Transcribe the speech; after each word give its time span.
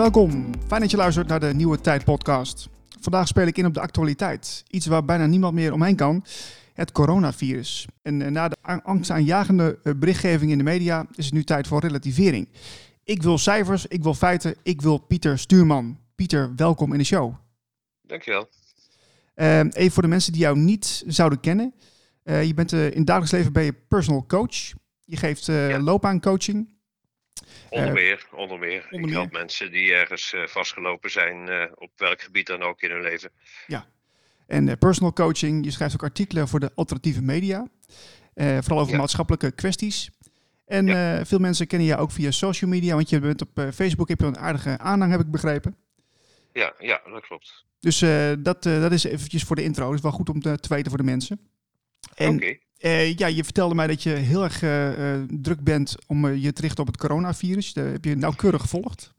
Welkom. 0.00 0.50
Fijn 0.66 0.80
dat 0.80 0.90
je 0.90 0.96
luistert 0.96 1.28
naar 1.28 1.40
de 1.40 1.54
Nieuwe 1.54 1.80
Tijd 1.80 2.04
podcast. 2.04 2.68
Vandaag 3.00 3.28
speel 3.28 3.46
ik 3.46 3.58
in 3.58 3.66
op 3.66 3.74
de 3.74 3.80
actualiteit. 3.80 4.64
Iets 4.68 4.86
waar 4.86 5.04
bijna 5.04 5.26
niemand 5.26 5.54
meer 5.54 5.72
omheen 5.72 5.96
kan. 5.96 6.24
Het 6.74 6.92
coronavirus. 6.92 7.86
En 8.02 8.22
eh, 8.22 8.30
na 8.30 8.48
de 8.48 8.56
angstaanjagende 8.82 9.78
eh, 9.82 9.92
berichtgeving 9.96 10.50
in 10.50 10.58
de 10.58 10.64
media 10.64 11.06
is 11.14 11.24
het 11.24 11.34
nu 11.34 11.44
tijd 11.44 11.66
voor 11.66 11.80
relativering. 11.80 12.48
Ik 13.04 13.22
wil 13.22 13.38
cijfers, 13.38 13.86
ik 13.86 14.02
wil 14.02 14.14
feiten, 14.14 14.54
ik 14.62 14.82
wil 14.82 14.98
Pieter 14.98 15.38
Stuurman. 15.38 15.98
Pieter, 16.14 16.52
welkom 16.56 16.92
in 16.92 16.98
de 16.98 17.04
show. 17.04 17.34
Dankjewel. 18.02 18.48
Uh, 19.36 19.58
even 19.58 19.92
voor 19.92 20.02
de 20.02 20.08
mensen 20.08 20.32
die 20.32 20.40
jou 20.40 20.58
niet 20.58 21.04
zouden 21.06 21.40
kennen. 21.40 21.74
Uh, 22.24 22.44
je 22.44 22.54
bent 22.54 22.72
uh, 22.72 22.84
in 22.84 22.96
het 22.96 23.06
dagelijks 23.06 23.32
leven 23.32 23.52
ben 23.52 23.64
je 23.64 23.74
personal 23.88 24.26
coach. 24.26 24.72
Je 25.04 25.16
geeft 25.16 25.46
ja. 25.46 25.80
loopbaancoaching. 25.80 26.68
Onder 27.70 27.92
meer, 27.92 28.26
onder 28.32 28.58
meer. 28.58 28.88
Onder 28.90 29.08
ik 29.08 29.14
help 29.14 29.32
mensen 29.32 29.70
die 29.72 29.94
ergens 29.94 30.34
vastgelopen 30.46 31.10
zijn, 31.10 31.70
op 31.76 31.90
welk 31.96 32.22
gebied 32.22 32.46
dan 32.46 32.62
ook 32.62 32.82
in 32.82 32.90
hun 32.90 33.02
leven. 33.02 33.30
Ja, 33.66 33.86
en 34.46 34.78
personal 34.78 35.12
coaching. 35.12 35.64
Je 35.64 35.70
schrijft 35.70 35.94
ook 35.94 36.02
artikelen 36.02 36.48
voor 36.48 36.60
de 36.60 36.70
alternatieve 36.74 37.22
media. 37.22 37.68
vooral 38.34 38.78
over 38.78 38.92
ja. 38.92 38.98
maatschappelijke 38.98 39.50
kwesties. 39.50 40.10
En 40.66 40.86
ja. 40.86 41.24
veel 41.24 41.38
mensen 41.38 41.66
kennen 41.66 41.88
je 41.88 41.96
ook 41.96 42.10
via 42.10 42.30
social 42.30 42.70
media, 42.70 42.94
want 42.94 43.08
je 43.08 43.20
bent 43.20 43.40
op 43.42 43.66
Facebook, 43.74 44.08
heb 44.08 44.20
je 44.20 44.26
een 44.26 44.38
aardige 44.38 44.78
aanhang, 44.78 45.10
heb 45.10 45.20
ik 45.20 45.30
begrepen. 45.30 45.76
Ja, 46.52 46.74
ja 46.78 47.00
dat 47.04 47.26
klopt. 47.26 47.64
Dus 47.80 47.98
dat, 48.38 48.62
dat 48.62 48.92
is 48.92 49.04
eventjes 49.04 49.44
voor 49.44 49.56
de 49.56 49.62
intro. 49.62 49.86
Dat 49.86 49.94
is 49.94 50.00
wel 50.00 50.12
goed 50.12 50.28
om 50.28 50.40
te, 50.40 50.58
te 50.58 50.68
weten 50.68 50.88
voor 50.88 50.98
de 50.98 51.04
mensen. 51.04 51.40
En 52.14 52.34
okay. 52.34 52.60
Uh, 52.80 53.14
ja, 53.14 53.26
je 53.26 53.44
vertelde 53.44 53.74
mij 53.74 53.86
dat 53.86 54.02
je 54.02 54.10
heel 54.10 54.44
erg 54.44 54.58
druk 55.28 55.60
bent 55.60 55.96
om 56.06 56.34
je 56.34 56.52
te 56.52 56.60
richten 56.60 56.80
op 56.80 56.86
het 56.86 56.96
coronavirus. 56.96 57.74
Heb 57.74 58.04
je 58.04 58.16
nauwkeurig 58.16 58.60
gevolgd. 58.60 59.12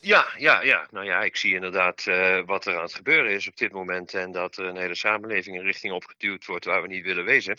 Ja, 0.00 0.26
ja, 0.36 0.62
ja. 0.62 0.86
Nou 0.90 1.06
ja, 1.06 1.22
ik 1.22 1.36
zie 1.36 1.54
inderdaad 1.54 2.04
wat 2.46 2.66
er 2.66 2.76
aan 2.76 2.82
het 2.82 2.94
gebeuren 2.94 3.32
is 3.32 3.48
op 3.48 3.56
dit 3.56 3.72
moment. 3.72 4.14
En 4.14 4.32
dat 4.32 4.56
er 4.56 4.64
een 4.64 4.76
hele 4.76 4.94
samenleving 4.94 5.56
in 5.56 5.62
richting 5.62 5.92
opgeduwd 5.92 6.46
wordt 6.46 6.64
waar 6.64 6.82
we 6.82 6.88
niet 6.88 7.04
willen 7.04 7.24
wezen. 7.24 7.56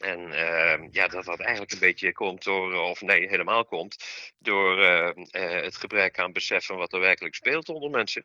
En 0.00 0.20
uh, 0.20 0.74
ja, 0.90 1.08
dat 1.08 1.24
dat 1.24 1.40
eigenlijk 1.40 1.72
een 1.72 1.78
beetje 1.78 2.12
komt 2.12 2.44
door, 2.44 2.74
of 2.74 3.00
nee, 3.00 3.28
helemaal 3.28 3.64
komt, 3.64 3.96
door 4.38 4.78
het 5.32 5.76
gebrek 5.76 6.18
aan 6.18 6.32
besef 6.32 6.64
van 6.66 6.76
wat 6.76 6.92
er 6.92 7.00
werkelijk 7.00 7.34
speelt 7.34 7.68
onder 7.68 7.90
mensen. 7.90 8.24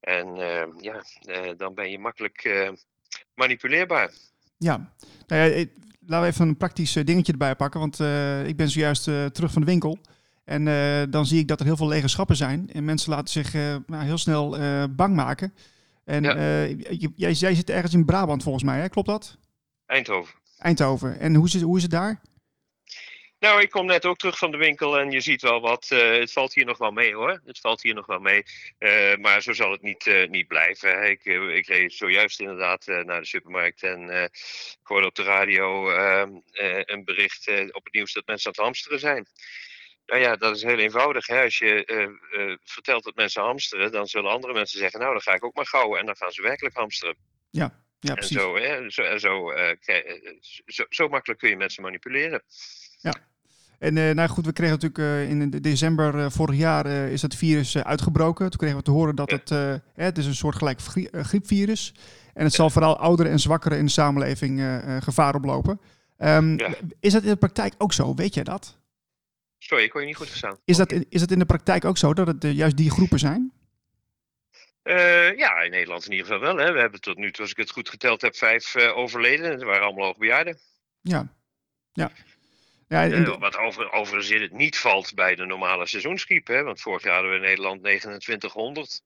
En 0.00 0.36
ja, 0.80 1.04
dan 1.56 1.74
ben 1.74 1.90
je 1.90 1.98
makkelijk 1.98 2.68
manipuleerbaar. 3.34 4.10
Ja, 4.62 4.92
nou 5.26 5.50
ja, 5.50 5.64
laten 6.06 6.20
we 6.20 6.32
even 6.32 6.48
een 6.48 6.56
praktisch 6.56 6.92
dingetje 6.92 7.32
erbij 7.32 7.56
pakken, 7.56 7.80
want 7.80 8.00
ik 8.48 8.56
ben 8.56 8.70
zojuist 8.70 9.04
terug 9.04 9.52
van 9.52 9.62
de 9.62 9.68
winkel. 9.68 9.98
En 10.44 10.64
dan 11.10 11.26
zie 11.26 11.38
ik 11.38 11.48
dat 11.48 11.60
er 11.60 11.66
heel 11.66 11.76
veel 11.76 11.88
lege 11.88 12.08
schappen 12.08 12.36
zijn. 12.36 12.70
En 12.72 12.84
mensen 12.84 13.10
laten 13.10 13.28
zich 13.28 13.52
nou, 13.86 14.04
heel 14.04 14.18
snel 14.18 14.56
bang 14.90 15.14
maken. 15.14 15.54
En 16.04 16.22
ja. 16.22 16.66
jij, 17.16 17.32
jij 17.32 17.54
zit 17.54 17.70
ergens 17.70 17.94
in 17.94 18.04
Brabant 18.04 18.42
volgens 18.42 18.64
mij, 18.64 18.80
hè? 18.80 18.88
klopt 18.88 19.08
dat? 19.08 19.36
Eindhoven. 19.86 20.34
Eindhoven. 20.58 21.20
En 21.20 21.34
hoe 21.34 21.46
is 21.46 21.52
het, 21.52 21.62
hoe 21.62 21.76
is 21.76 21.82
het 21.82 21.90
daar? 21.90 22.20
Nou, 23.40 23.60
ik 23.60 23.70
kom 23.70 23.86
net 23.86 24.04
ook 24.04 24.18
terug 24.18 24.38
van 24.38 24.50
de 24.50 24.56
winkel 24.56 24.98
en 24.98 25.10
je 25.10 25.20
ziet 25.20 25.42
wel 25.42 25.60
wat. 25.60 25.88
Uh, 25.92 26.18
het 26.18 26.32
valt 26.32 26.54
hier 26.54 26.64
nog 26.64 26.78
wel 26.78 26.90
mee 26.90 27.14
hoor. 27.14 27.40
Het 27.44 27.58
valt 27.58 27.82
hier 27.82 27.94
nog 27.94 28.06
wel 28.06 28.18
mee. 28.18 28.42
Uh, 28.78 29.16
maar 29.16 29.42
zo 29.42 29.52
zal 29.52 29.70
het 29.70 29.82
niet, 29.82 30.06
uh, 30.06 30.28
niet 30.28 30.46
blijven. 30.46 31.10
Ik, 31.10 31.24
ik 31.24 31.66
reed 31.66 31.92
zojuist 31.92 32.40
inderdaad 32.40 32.86
naar 32.86 33.20
de 33.20 33.26
supermarkt 33.26 33.82
en 33.82 34.10
ik 34.10 34.80
hoorde 34.82 35.06
op 35.06 35.14
de 35.14 35.22
radio 35.22 35.90
ehm, 35.90 36.30
een 36.84 37.04
bericht 37.04 37.48
op 37.72 37.84
het 37.84 37.92
nieuws 37.92 38.12
dat 38.12 38.26
mensen 38.26 38.46
aan 38.46 38.52
het 38.56 38.64
hamsteren 38.64 39.00
zijn. 39.00 39.26
Nou 40.06 40.20
ja, 40.20 40.36
dat 40.36 40.56
is 40.56 40.62
heel 40.62 40.78
eenvoudig. 40.78 41.26
Hè? 41.26 41.42
Als 41.42 41.58
je 41.58 42.58
vertelt 42.64 43.04
dat 43.04 43.14
mensen 43.14 43.42
hamsteren, 43.42 43.92
dan 43.92 44.06
zullen 44.06 44.30
andere 44.30 44.52
mensen 44.52 44.78
zeggen: 44.78 45.00
Nou, 45.00 45.12
dan 45.12 45.22
ga 45.22 45.34
ik 45.34 45.44
ook 45.44 45.54
maar 45.54 45.66
gauw. 45.66 45.96
En 45.96 46.06
dan 46.06 46.16
gaan 46.16 46.32
ze 46.32 46.42
werkelijk 46.42 46.76
hamsteren. 46.76 47.16
Ja. 47.50 47.78
Ja, 48.02 48.14
en 48.14 48.24
zo, 48.24 48.56
hè, 48.56 48.90
zo, 48.90 49.18
zo, 49.18 49.52
zo, 50.66 50.84
zo, 50.88 51.08
makkelijk 51.08 51.40
kun 51.40 51.48
je 51.48 51.56
mensen 51.56 51.82
manipuleren. 51.82 52.42
Ja. 53.00 53.14
En 53.78 53.96
uh, 53.96 54.10
nou 54.10 54.28
goed, 54.28 54.46
we 54.46 54.52
kregen 54.52 54.78
natuurlijk 54.80 54.98
uh, 54.98 55.30
in 55.30 55.50
december 55.50 56.32
vorig 56.32 56.56
jaar 56.56 56.86
is 56.86 57.20
dat 57.20 57.34
virus 57.34 57.76
uitgebroken. 57.76 58.50
Toen 58.50 58.58
kregen 58.58 58.76
we 58.76 58.82
te 58.82 58.90
horen 58.90 59.16
dat 59.16 59.30
het, 59.30 59.48
het 59.94 60.18
is 60.18 60.26
een 60.26 60.34
soort 60.34 60.56
gelijk 60.56 60.80
griepvirus. 61.12 61.94
En 62.34 62.44
het 62.44 62.54
zal 62.54 62.70
vooral 62.70 62.98
ouderen 62.98 63.32
en 63.32 63.38
zwakkeren 63.38 63.78
in 63.78 63.84
de 63.84 63.90
samenleving 63.90 64.82
gevaar 65.00 65.34
oplopen. 65.34 65.80
Um, 66.18 66.56
is 67.00 67.12
dat 67.12 67.22
in 67.22 67.28
de 67.28 67.36
praktijk 67.36 67.74
ook 67.78 67.92
zo? 67.92 68.14
Weet 68.14 68.34
jij 68.34 68.44
dat? 68.44 68.78
Sorry, 69.58 69.84
ik 69.84 69.90
kon 69.90 70.00
je 70.00 70.06
niet 70.06 70.16
goed 70.16 70.28
verstaan. 70.28 70.56
Is, 70.64 70.76
dat, 70.76 70.92
is 71.08 71.20
dat 71.20 71.30
in 71.30 71.38
de 71.38 71.44
praktijk 71.44 71.84
ook 71.84 71.98
zo, 71.98 72.14
dat 72.14 72.26
het 72.26 72.42
juist 72.42 72.76
die 72.76 72.90
groepen 72.90 73.18
zijn? 73.18 73.52
Uh, 74.84 75.36
ja, 75.36 75.60
in 75.60 75.70
Nederland 75.70 76.04
in 76.04 76.10
ieder 76.10 76.26
geval 76.26 76.40
wel. 76.40 76.56
Hè. 76.56 76.72
We 76.72 76.78
hebben 76.78 77.00
tot 77.00 77.16
nu 77.16 77.30
toe, 77.30 77.42
als 77.42 77.50
ik 77.50 77.56
het 77.56 77.70
goed 77.70 77.88
geteld 77.88 78.20
heb, 78.20 78.36
vijf 78.36 78.74
uh, 78.74 78.96
overleden. 78.96 79.50
Het 79.50 79.62
waren 79.62 79.82
allemaal 79.82 80.04
hoogbejaarden. 80.04 80.58
Ja, 81.00 81.32
ja. 81.92 82.10
Ja 82.90 83.10
en... 83.10 83.38
wat 83.38 83.56
over, 83.56 83.92
overigens 83.92 84.30
in 84.30 84.42
het 84.42 84.52
niet 84.52 84.78
valt 84.78 85.14
bij 85.14 85.34
de 85.34 85.46
normale 85.46 85.86
seizoensgriep. 85.86 86.46
Hè. 86.46 86.62
Want 86.62 86.80
vorig 86.80 87.02
jaar 87.02 87.12
hadden 87.12 87.30
we 87.30 87.36
in 87.36 87.42
Nederland 87.42 87.80
2900 87.80 89.02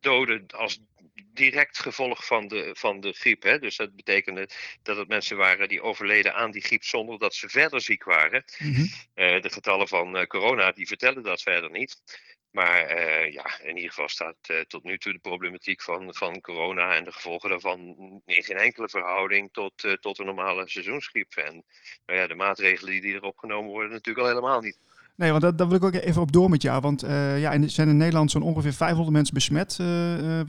doden 0.00 0.46
als 0.46 0.80
direct 1.14 1.78
gevolg 1.78 2.26
van 2.26 2.48
de, 2.48 2.70
van 2.78 3.00
de 3.00 3.12
griep. 3.12 3.42
Hè. 3.42 3.58
Dus 3.58 3.76
dat 3.76 3.96
betekende 3.96 4.48
dat 4.82 4.96
het 4.96 5.08
mensen 5.08 5.36
waren 5.36 5.68
die 5.68 5.82
overleden 5.82 6.34
aan 6.34 6.50
die 6.50 6.62
griep 6.62 6.84
zonder 6.84 7.18
dat 7.18 7.34
ze 7.34 7.48
verder 7.48 7.80
ziek 7.80 8.04
waren. 8.04 8.44
Mm 8.58 8.74
-hmm. 8.74 8.88
de 9.14 9.50
getallen 9.50 9.88
van 9.88 10.26
corona 10.26 10.72
die 10.72 10.86
vertellen 10.86 11.22
dat 11.22 11.42
verder 11.42 11.70
niet. 11.70 12.02
Maar 12.52 12.98
uh, 12.98 13.32
ja, 13.32 13.44
in 13.62 13.74
ieder 13.74 13.90
geval 13.90 14.08
staat 14.08 14.36
uh, 14.50 14.56
tot 14.60 14.84
nu 14.84 14.98
toe 14.98 15.12
de 15.12 15.18
problematiek 15.18 15.82
van, 15.82 16.14
van 16.14 16.40
corona 16.40 16.94
en 16.94 17.04
de 17.04 17.12
gevolgen 17.12 17.50
daarvan 17.50 17.80
in 18.26 18.42
geen 18.42 18.56
enkele 18.56 18.88
verhouding 18.88 19.48
tot, 19.52 19.84
uh, 19.84 19.92
tot 19.92 20.18
een 20.18 20.26
normale 20.26 20.68
seizoensgriep. 20.68 21.32
En 21.34 21.64
nou 22.06 22.18
ja, 22.18 22.26
de 22.26 22.34
maatregelen 22.34 23.00
die 23.00 23.14
erop 23.14 23.38
genomen 23.38 23.70
worden 23.70 23.90
natuurlijk 23.90 24.26
al 24.26 24.34
helemaal 24.34 24.60
niet. 24.60 24.78
Nee, 25.16 25.30
want 25.30 25.42
dat, 25.42 25.58
daar 25.58 25.68
wil 25.68 25.76
ik 25.76 25.84
ook 25.84 25.94
even 25.94 26.22
op 26.22 26.32
door 26.32 26.50
met 26.50 26.62
jou. 26.62 26.80
Want 26.80 27.00
ja, 27.00 27.52
er 27.52 27.70
zijn 27.70 27.88
in 27.88 27.96
Nederland 27.96 28.30
zo'n 28.30 28.42
ongeveer 28.42 28.72
500 28.72 29.12
mensen 29.12 29.34
besmet, 29.34 29.76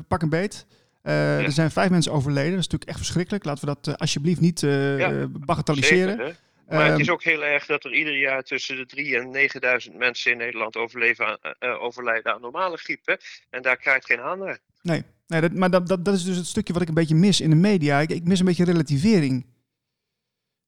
pak 0.07 0.21
een 0.21 0.29
beet. 0.29 0.65
Ja. 1.03 1.39
Er 1.39 1.51
zijn 1.51 1.71
vijf 1.71 1.89
mensen 1.89 2.11
overleden. 2.11 2.51
Dat 2.51 2.59
is 2.59 2.65
natuurlijk 2.65 2.89
echt 2.89 2.99
verschrikkelijk. 2.99 3.43
Laten 3.43 3.67
we 3.67 3.75
dat 3.81 3.99
alsjeblieft 3.99 4.39
niet 4.39 4.59
ja, 4.61 5.27
bagatelliseren. 5.27 6.17
Zeker, 6.17 6.35
maar 6.73 6.91
het 6.91 6.99
is 6.99 7.09
ook 7.09 7.23
heel 7.23 7.43
erg 7.43 7.65
dat 7.65 7.83
er 7.83 7.93
ieder 7.93 8.17
jaar 8.17 8.43
tussen 8.43 8.75
de 8.75 8.85
3 8.85 9.17
en 9.17 9.29
9000 9.29 9.95
mensen 9.95 10.31
in 10.31 10.37
Nederland 10.37 10.75
overleven 10.77 11.27
aan, 11.27 11.53
uh, 11.59 11.81
overlijden 11.81 12.33
aan 12.33 12.41
normale 12.41 12.77
griep. 12.77 13.17
En 13.49 13.61
daar 13.61 13.77
krijgt 13.77 14.05
geen 14.05 14.17
naar. 14.17 14.59
Nee, 14.81 15.03
nee 15.27 15.41
dat, 15.41 15.51
maar 15.53 15.69
dat, 15.69 15.87
dat, 15.87 16.05
dat 16.05 16.13
is 16.13 16.23
dus 16.23 16.37
het 16.37 16.45
stukje 16.45 16.73
wat 16.73 16.81
ik 16.81 16.87
een 16.87 16.93
beetje 16.93 17.15
mis 17.15 17.41
in 17.41 17.49
de 17.49 17.55
media. 17.55 17.99
Ik, 17.99 18.09
ik 18.09 18.23
mis 18.23 18.39
een 18.39 18.45
beetje 18.45 18.65
relativering. 18.65 19.45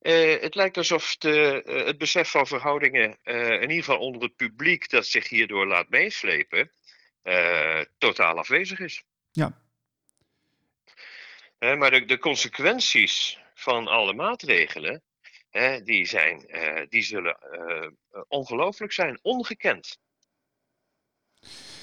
Uh, 0.02 0.42
het 0.42 0.56
lijkt 0.56 0.78
alsof 0.78 1.18
de, 1.18 1.64
uh, 1.66 1.86
het 1.86 1.98
besef 1.98 2.30
van 2.30 2.48
verhoudingen, 2.48 3.18
in 3.24 3.62
ieder 3.62 3.84
geval 3.84 4.00
onder 4.00 4.22
het 4.22 4.36
publiek 4.36 4.90
dat 4.90 5.06
zich 5.06 5.30
hierdoor 5.30 5.68
laat 5.68 5.90
meeslepen, 5.90 6.72
totaal 7.98 8.38
afwezig 8.38 8.80
is. 8.80 9.04
Ja. 9.32 9.62
maar 11.60 11.92
de, 11.92 12.06
de 12.06 12.18
consequenties 12.18 13.40
van 13.56 13.88
alle 13.88 14.14
maatregelen, 14.14 15.02
Die, 15.84 16.06
zijn, 16.06 16.46
uh, 16.48 16.82
die 16.90 17.04
zullen 17.04 17.38
uh, 17.52 18.22
ongelooflijk 18.28 18.92
zijn, 18.92 19.20
ongekend. 19.22 19.98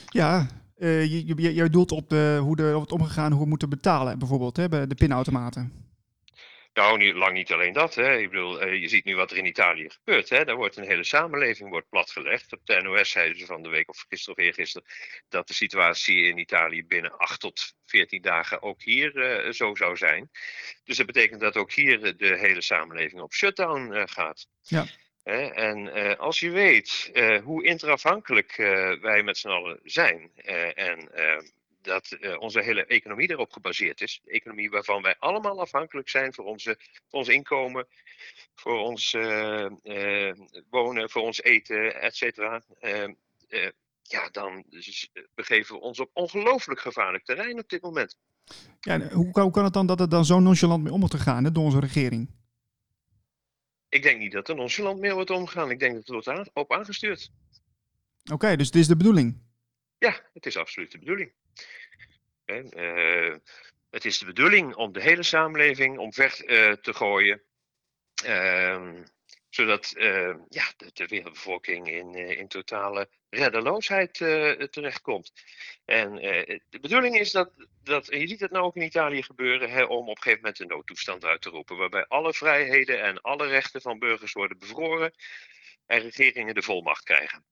Ja, 0.07 0.47
je, 0.77 1.69
doelt 1.71 1.93
op 1.93 2.09
de, 2.09 2.39
hoe 2.43 2.57
er 2.57 2.75
wordt 2.75 2.93
omgegaan, 2.93 3.33
hoe 3.33 3.43
we 3.43 3.49
moeten 3.49 3.69
betalen, 3.69 4.19
bijvoorbeeld, 4.19 4.57
hè, 4.57 4.69
bij 4.69 4.87
de 4.87 4.95
pinautomaten. 4.95 5.92
Nou, 6.75 6.99
niet, 6.99 7.15
lang 7.15 7.33
niet 7.33 7.53
alleen 7.53 7.73
dat. 7.73 7.95
Hè. 7.95 8.17
Ik 8.17 8.31
bedoel, 8.31 8.67
je 8.67 8.89
ziet 8.89 9.05
nu 9.05 9.17
wat 9.17 9.31
er 9.31 9.37
in 9.37 9.47
Italië 9.47 9.91
gebeurt. 9.91 10.29
Hè. 10.29 10.45
Daar 10.45 10.57
wordt 10.57 10.77
een 10.77 10.87
hele 10.87 11.05
samenleving 11.05 11.71
wordt 11.71 11.89
platgelegd. 11.89 12.53
Op 12.53 12.67
de 12.67 12.83
NOS 12.83 13.11
zeiden 13.11 13.39
ze 13.39 13.47
van 13.47 13.63
de 13.63 13.69
week, 13.69 13.89
of 13.89 14.05
gisteren 14.09 14.39
of 14.39 14.45
eergisteren, 14.45 14.89
dat 15.29 15.49
de 15.49 15.55
situatie 15.55 16.23
in 16.23 16.39
Italië 16.39 16.85
binnen 16.87 17.17
8 17.17 17.41
tot 17.41 17.75
14 17.87 18.23
dagen 18.23 18.63
ook 18.63 18.83
hier 18.83 19.17
uh, 19.47 19.53
zo 19.53 19.75
zou 19.75 19.97
zijn. 19.97 20.31
Dus 20.85 20.97
dat 20.97 21.07
betekent 21.07 21.41
dat 21.41 21.57
ook 21.57 21.73
hier 21.73 22.17
de 22.17 22.39
hele 22.39 22.63
samenleving 22.63 23.21
op 23.21 23.33
shutdown 23.33 23.93
uh, 23.93 24.03
gaat. 24.07 24.47
Ja. 24.63 24.87
en 25.23 25.87
uh, 25.87 26.15
als 26.15 26.41
je 26.41 26.51
weet 26.51 27.11
hoe 27.45 27.65
interafhankelijk 27.65 28.57
wij 29.01 29.23
met 29.23 29.39
z'n 29.39 29.49
allen 29.49 29.81
zijn 29.83 30.31
en 30.75 31.11
dat 31.83 32.17
uh, 32.21 32.41
onze 32.41 32.63
hele 32.63 32.87
economie 32.87 33.31
erop 33.31 33.53
gebaseerd 33.53 34.01
is. 34.01 34.21
De 34.25 34.31
economie 34.31 34.71
waarvan 34.71 35.03
wij 35.03 35.17
allemaal 35.19 35.61
afhankelijk 35.61 36.09
zijn 36.09 36.35
voor, 36.35 36.45
onze, 36.45 36.79
voor 37.09 37.19
ons 37.19 37.29
inkomen, 37.29 37.87
voor 38.55 38.79
ons 38.79 39.13
uh, 39.13 39.67
uh, 39.83 40.33
wonen, 40.71 41.11
voor 41.11 41.23
ons 41.23 41.43
eten, 41.43 42.01
et 42.01 42.17
cetera. 42.17 42.63
ja, 44.03 44.29
dan 44.31 44.65
begeven 45.35 45.75
we 45.75 45.81
ons 45.81 46.01
op 46.01 46.11
ongelooflijk 46.13 46.81
gevaarlijk 46.81 47.25
terrein 47.25 47.59
op 47.59 47.69
dit 47.69 47.83
moment. 47.83 48.17
Ja, 48.81 49.09
hoe, 49.09 49.41
hoe 49.41 49.51
kan 49.51 49.65
het 49.65 49.73
dan 49.73 49.87
dat 49.87 50.01
er 50.01 50.09
dan 50.09 50.25
zo 50.25 50.41
nonchalant 50.41 50.83
mee 50.83 50.93
om 50.93 51.01
wordt 51.01 51.15
gegaan 51.15 51.45
hè, 51.45 51.53
door 51.53 51.65
onze 51.65 51.81
regering? 51.81 52.29
Ik 53.89 54.03
denk 54.03 54.19
niet 54.19 54.33
dat 54.33 54.49
er 54.49 54.55
nonchalant 54.55 55.01
mee 55.01 55.13
wordt 55.13 55.31
omgegaan. 55.31 55.71
Ik 55.71 55.79
denk 55.79 55.93
dat 55.93 56.01
het 56.01 56.11
wordt 56.11 56.29
aan, 56.29 56.47
op 56.53 56.73
aangestuurd. 56.73 57.33
Oké, 58.23 58.33
okay, 58.33 58.57
dus 58.57 58.71
dit 58.71 58.81
is 58.81 58.89
de 58.89 58.97
bedoeling? 58.97 59.43
Ja, 59.99 60.21
het 60.33 60.47
is 60.47 60.57
absoluut 60.57 60.93
de 60.93 60.99
bedoeling. 60.99 61.33
Uh, 62.61 63.37
het 63.91 64.05
is 64.05 64.19
de 64.19 64.25
bedoeling 64.25 64.75
om 64.75 64.93
de 64.93 65.03
hele 65.03 65.23
samenleving 65.23 65.99
omver 65.99 66.43
uh, 66.45 66.73
te 66.73 66.95
gooien. 66.95 67.43
Uh, 68.27 68.91
zodat 69.49 69.95
uh, 69.97 70.35
ja, 70.49 70.65
de, 70.77 70.91
de, 70.93 71.07
wereldbevolking 71.07 71.91
in, 71.91 72.15
in 72.15 72.49
totale 72.49 73.09
reddeloosheid 73.31 74.15
terechtkomt. 74.71 75.33
En 75.85 76.15
de 76.69 76.81
bedoeling 76.81 77.19
is 77.19 77.31
dat, 77.31 77.53
dat, 77.83 78.07
je 78.07 78.29
ziet 78.29 78.41
het 78.41 78.51
nou 78.51 78.65
ook 78.65 78.77
in 78.77 78.83
Italië 78.83 79.23
gebeuren, 79.23 79.71
hè, 79.71 79.83
om 79.83 80.09
op 80.09 80.17
een 80.17 80.23
gegeven 80.23 80.41
moment 80.41 80.61
een 80.61 80.67
noodtoestand 80.67 81.25
uit 81.25 81.43
te 81.43 81.51
roepen. 81.51 81.77
Waarbij 81.77 82.07
alle 82.07 82.35
vrijheden 82.35 83.03
en 83.03 83.21
alle 83.21 83.47
rechten 83.47 83.81
van 83.81 83.99
burgers 83.99 84.33
worden 84.33 84.59
bevroren 84.59 85.15
en 85.87 86.01
regeringen 86.01 86.55
de 86.55 86.63
volmacht 86.63 87.05
krijgen. 87.05 87.45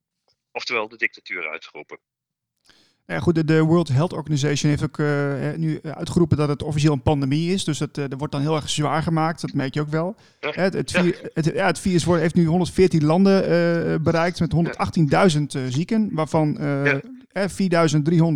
Oftewel 0.53 0.89
de 0.89 0.97
dictatuur 0.97 1.49
uitgeroepen. 1.49 2.01
Ja, 3.11 3.19
goed, 3.19 3.47
de, 3.47 3.61
World 3.61 3.89
Health 3.89 4.13
Organization 4.13 4.71
heeft 4.71 4.83
ook 4.83 4.99
uh, 4.99 5.53
nu 5.57 5.81
uitgeroepen 5.83 6.37
dat 6.37 6.49
het 6.49 6.63
officieel 6.63 6.93
een 6.93 7.03
pandemie 7.03 7.53
is. 7.53 7.65
Dus 7.65 7.79
dat, 7.79 7.99
uh, 7.99 8.05
dat 8.09 8.19
wordt 8.19 8.33
dan 8.33 8.43
heel 8.43 8.55
erg 8.55 8.71
zwaar 8.71 9.03
gemaakt. 9.03 9.41
Dat 9.41 9.53
merk 9.53 9.75
je 9.75 9.81
ook 9.81 9.89
wel. 9.89 10.17
Ja. 10.41 10.51
Het, 10.51 10.75
het, 10.75 10.91
ja. 10.91 11.05
het, 11.35 11.51
ja, 11.55 11.67
het 11.67 11.79
virus 11.79 12.05
wordt, 12.05 12.23
heeft 12.23 12.35
nu 12.35 12.45
114 12.45 13.05
landen 13.05 13.43
uh, 13.43 13.95
bereikt 14.01 14.41
met 14.41 14.55
118.000 15.59 15.69
zieken, 15.69 16.09
waarvan 16.13 16.59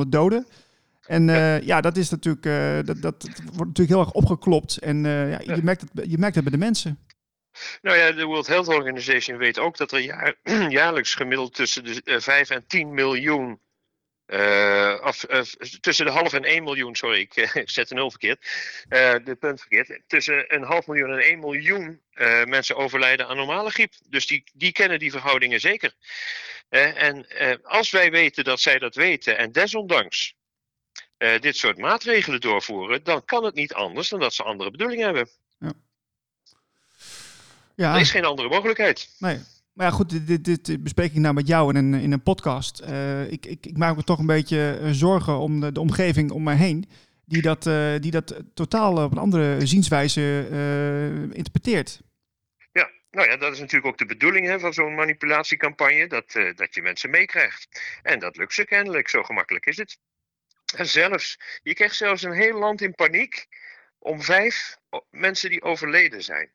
4.300 0.03 0.09
doden. 0.09 0.47
En 1.07 1.27
ja, 1.65 1.81
dat 1.81 1.97
is 1.97 2.11
natuurlijk, 2.11 2.45
dat, 2.87 3.03
dat 3.03 3.29
wordt 3.45 3.57
natuurlijk 3.57 3.89
heel 3.89 4.01
erg 4.01 4.13
opgeklopt. 4.13 4.77
En 4.77 5.05
ja, 5.05 5.41
je, 5.41 5.61
merkt 5.63 5.81
het, 5.81 6.11
je 6.11 6.19
merkt 6.19 6.35
het 6.35 6.45
bij 6.45 6.53
de 6.53 6.59
mensen. 6.59 6.99
Nou 7.83 7.97
ja, 7.97 8.13
de 8.13 8.25
World 8.25 8.47
Health 8.47 8.69
Organization 8.69 9.39
weet 9.39 9.59
ook 9.59 9.77
dat 9.77 9.93
er 9.93 10.01
jaar, 10.01 10.35
jaarlijks 10.69 11.15
gemiddeld 11.15 11.55
tussen 11.55 11.85
de 11.85 12.21
5 12.21 12.51
en 12.51 12.65
10 12.67 12.95
miljoen 12.95 13.63
uh, 14.27 14.39
uh, 15.29 15.41
tussen 15.81 16.07
de 16.07 16.13
half 16.13 16.33
en 16.33 16.45
1 16.45 16.63
miljoen, 16.63 16.97
sorry, 16.97 17.21
ik, 17.21 17.37
ik 17.55 17.71
zet 17.71 17.89
de 17.89 17.95
nul 17.95 18.11
verkeerd. 18.11 18.47
Uh, 18.89 19.15
de 19.25 19.35
punt 19.35 19.61
verkeerd. 19.61 20.01
Tussen 20.07 20.55
een 20.55 20.63
half 20.63 20.87
miljoen 20.87 21.11
en 21.13 21.19
1 21.19 21.39
miljoen 21.39 22.03
mensen 22.45 22.77
overlijden 22.77 23.29
aan 23.29 23.37
normale 23.37 23.71
griep. 23.71 23.93
Dus 24.09 24.27
die, 24.27 24.45
die 24.53 24.73
kennen 24.73 24.99
die 24.99 25.11
verhoudingen 25.11 25.61
zeker. 25.61 25.95
en 26.69 27.27
als 27.63 27.91
wij 27.91 28.11
weten 28.11 28.45
dat 28.45 28.61
zij 28.61 28.79
dat 28.79 28.95
weten 28.95 29.39
en 29.39 29.53
desondanks 29.53 30.35
dit 31.41 31.57
soort 31.57 31.79
maatregelen 31.79 32.41
doorvoeren, 32.41 33.05
dan 33.05 33.25
kan 33.25 33.45
het 33.45 33.55
niet 33.55 33.75
anders 33.75 34.09
dan 34.09 34.21
dat 34.21 34.35
ze 34.35 34.43
andere 34.43 34.71
bedoelingen 34.71 35.05
hebben. 35.05 35.29
Ja. 35.59 35.73
Ja. 37.75 37.95
Er 37.95 38.01
is 38.01 38.11
geen 38.11 38.25
andere 38.25 38.49
mogelijkheid. 38.49 39.09
Nee, 39.19 39.41
maar 39.75 39.87
ja, 39.87 39.93
goed, 39.93 40.27
dit, 40.45 40.83
bespreek 40.83 41.13
ik 41.13 41.19
nou 41.19 41.35
met 41.35 41.47
jou 41.47 41.69
in 41.69 41.77
een, 41.77 42.01
in 42.01 42.13
een 42.13 42.23
podcast. 42.23 42.83
Uh, 42.83 43.33
ik, 43.33 43.47
ik, 43.47 43.67
ik, 43.67 43.77
maak 43.77 43.97
me 43.97 44.05
toch 44.05 44.19
een 44.19 44.27
beetje 44.27 44.79
eh, 44.83 44.91
zorgen 44.91 45.39
om 45.39 45.61
de, 45.61 45.81
omgeving 45.81 46.31
om 46.31 46.43
mij 46.43 46.57
heen. 46.57 46.85
Die 47.25 47.43
dat, 47.43 47.67
uh, 47.67 47.95
die 48.01 48.11
dat 48.11 48.43
totaal 48.55 49.05
op 49.05 49.13
een 49.13 49.19
andere 49.19 49.67
zienswijze 49.67 50.21
interpreteert. 51.33 52.01
Ja, 52.73 52.91
nou 53.11 53.29
ja, 53.31 53.37
dat 53.37 53.53
is 53.53 53.59
natuurlijk 53.59 53.87
ook 53.87 53.99
de 53.99 54.07
bedoeling 54.07 54.47
hè, 54.47 54.61
van 54.61 54.73
zo'n 54.73 54.95
manipulatiecampagne. 54.95 56.07
Dat, 56.07 56.33
dat 56.33 56.75
je 56.75 56.83
mensen 56.83 57.11
meekrijgt. 57.11 57.81
En 58.03 58.19
dat 58.19 58.37
lukt 58.37 58.55
ze 58.55 58.65
kennelijk, 58.65 59.09
zo 59.09 59.23
gemakkelijk 59.23 59.67
is 59.67 59.77
het. 59.77 59.99
En 60.77 60.87
zelfs, 60.87 61.39
je 61.63 61.75
krijgt 61.75 61.97
zelfs 61.97 62.23
een 62.23 62.33
heel 62.33 62.59
land 62.59 62.81
in 62.81 62.95
paniek 62.95 63.47
om 63.99 64.23
vijf 64.23 64.77
mensen 65.11 65.51
die 65.51 65.63
overleden 65.63 66.23
zijn. 66.23 66.51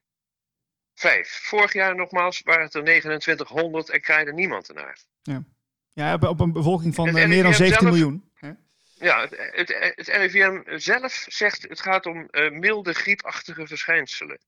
Vijf. 1.00 1.40
Vorig 1.42 1.72
jaar 1.72 1.94
nogmaals 1.94 2.40
waren 2.44 2.64
het 2.64 2.74
er 2.74 2.82
2900 2.82 3.90
en 3.90 4.00
krijgde 4.00 4.32
niemand 4.32 4.68
ernaar. 4.68 4.98
Ja, 5.22 5.44
ja 5.92 6.14
op 6.14 6.40
een 6.40 6.52
bevolking 6.52 6.94
van 6.94 7.16
eh, 7.16 7.26
meer 7.26 7.42
dan 7.42 7.54
17 7.54 7.88
miljoen. 7.88 8.30
Hè? 8.34 8.50
Ja, 8.94 9.20
het, 9.20 9.36
het, 9.52 9.94
het, 9.94 10.08
RIVM 10.08 10.78
zelf 10.78 11.24
zegt 11.28 11.62
het 11.68 11.80
gaat 11.80 12.06
om 12.06 12.28
uh, 12.30 12.50
milde 12.50 12.92
griepachtige 12.92 13.66
verschijnselen. 13.66 14.38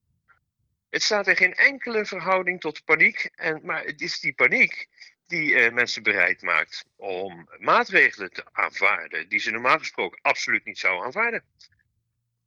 Het 0.91 1.03
staat 1.03 1.27
in 1.27 1.37
geen 1.37 1.55
enkele 1.55 2.07
verhouding 2.07 2.61
tot 2.61 2.85
paniek, 2.85 3.31
en, 3.35 3.61
maar 3.63 3.85
het 3.85 4.01
is 4.01 4.21
die 4.21 4.35
paniek 4.35 4.89
die 5.27 5.51
uh, 5.51 5.73
mensen 5.73 6.03
bereid 6.03 6.43
maakt 6.43 6.85
om 6.97 7.49
maatregelen 7.59 8.33
te 8.33 8.45
aanvaarden 8.53 9.29
die 9.29 9.41
ze 9.41 9.51
normaal 9.51 9.79
gesproken 9.79 10.19
absoluut 10.23 10.65
niet 10.65 10.79
zouden 10.79 11.05
aanvaarden. 11.05 11.45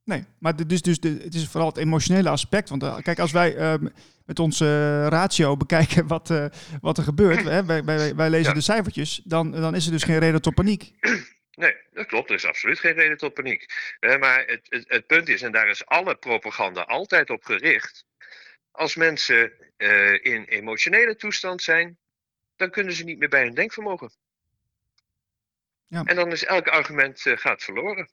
Nee, 0.06 0.24
maar 0.38 0.66
dus, 0.66 0.82
dus 0.82 1.00
de, 1.00 1.20
het 1.22 1.34
is 1.34 1.48
vooral 1.48 1.68
het 1.68 1.76
emotionele 1.76 2.28
aspect. 2.28 2.68
Want 2.68 2.82
uh, 2.82 2.98
kijk, 2.98 3.18
als 3.18 3.32
wij 3.32 3.56
uh, 3.56 3.74
met 4.26 4.38
onze 4.38 4.64
uh, 4.64 5.06
ratio 5.08 5.56
bekijken 5.56 6.06
wat, 6.14 6.30
uh, 6.30 6.46
wat 6.80 6.98
er 6.98 7.04
gebeurt, 7.04 7.44
hè, 7.44 7.64
wij, 7.64 7.84
wij, 7.84 8.14
wij, 8.14 8.30
lezen 8.30 8.48
ja. 8.48 8.54
de 8.54 8.60
cijfertjes, 8.60 9.20
dan, 9.24 9.50
dan 9.50 9.74
is 9.74 9.86
er 9.86 9.92
dus 9.92 10.02
geen 10.02 10.18
reden 10.18 10.42
tot 10.42 10.54
paniek. 10.54 10.92
Nee, 11.56 11.74
dat 11.92 12.06
klopt. 12.06 12.28
Er 12.28 12.36
is 12.36 12.44
absoluut 12.44 12.78
geen 12.78 12.92
reden 12.92 13.16
tot 13.16 13.34
paniek. 13.34 13.66
maar 14.18 14.44
het, 14.46 14.60
het, 14.68 14.84
het, 14.88 15.06
punt 15.06 15.28
is, 15.28 15.42
en 15.42 15.52
daar 15.52 15.68
is 15.68 15.86
alle 15.86 16.16
propaganda 16.16 16.82
altijd 16.82 17.30
op 17.30 17.44
gericht. 17.44 18.04
Als 18.70 18.96
mensen 18.96 19.52
in 20.22 20.44
emotionele 20.44 21.16
toestand 21.16 21.62
zijn, 21.62 21.98
dan 22.56 22.70
kunnen 22.70 22.92
ze 22.92 23.04
niet 23.04 23.18
meer 23.18 23.28
bij 23.28 23.42
hun 23.42 23.54
denkvermogen. 23.54 24.10
Ja. 25.86 26.02
En 26.04 26.16
dan 26.16 26.32
is 26.32 26.44
elk 26.44 26.68
argument 26.68 27.20
gaat 27.24 27.62
verloren. 27.62 28.08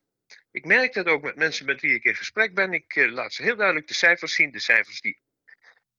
Ik 0.53 0.65
merk 0.65 0.93
dat 0.93 1.05
ook 1.05 1.21
met 1.21 1.35
mensen 1.35 1.65
met 1.65 1.81
wie 1.81 1.93
ik 1.93 2.03
in 2.03 2.15
gesprek 2.15 2.53
ben. 2.53 2.73
Ik 2.73 2.95
uh, 2.95 3.11
laat 3.11 3.33
ze 3.33 3.43
heel 3.43 3.55
duidelijk 3.55 3.87
de 3.87 3.93
cijfers 3.93 4.35
zien. 4.35 4.51
De 4.51 4.59
cijfers 4.59 5.01
die 5.01 5.19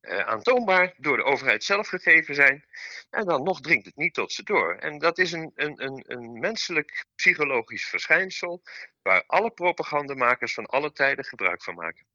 uh, 0.00 0.18
aantoonbaar 0.18 0.94
door 0.96 1.16
de 1.16 1.22
overheid 1.22 1.64
zelf 1.64 1.88
gegeven 1.88 2.34
zijn. 2.34 2.64
En 3.10 3.24
dan 3.24 3.42
nog 3.42 3.60
dringt 3.60 3.86
het 3.86 3.96
niet 3.96 4.14
tot 4.14 4.32
ze 4.32 4.42
door. 4.42 4.74
En 4.74 4.98
dat 4.98 5.18
is 5.18 5.32
een, 5.32 5.52
een, 5.54 5.84
een, 5.84 6.04
een 6.06 6.38
menselijk 6.38 7.04
psychologisch 7.14 7.86
verschijnsel. 7.86 8.62
Waar 9.02 9.24
alle 9.26 9.50
propagandamakers 9.50 10.54
van 10.54 10.66
alle 10.66 10.92
tijden 10.92 11.24
gebruik 11.24 11.62
van 11.62 11.74
maken. 11.74 12.06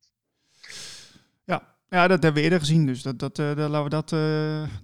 Ja, 1.43 1.78
ja, 1.89 2.07
dat 2.07 2.23
hebben 2.23 2.33
we 2.33 2.41
eerder 2.41 2.59
gezien, 2.59 2.85
dus 2.85 3.01
dat, 3.01 3.19
dat, 3.19 3.39
uh, 3.39 3.51
laten 3.55 3.83
we 3.83 3.89
dat, 3.89 4.11
uh, 4.11 4.19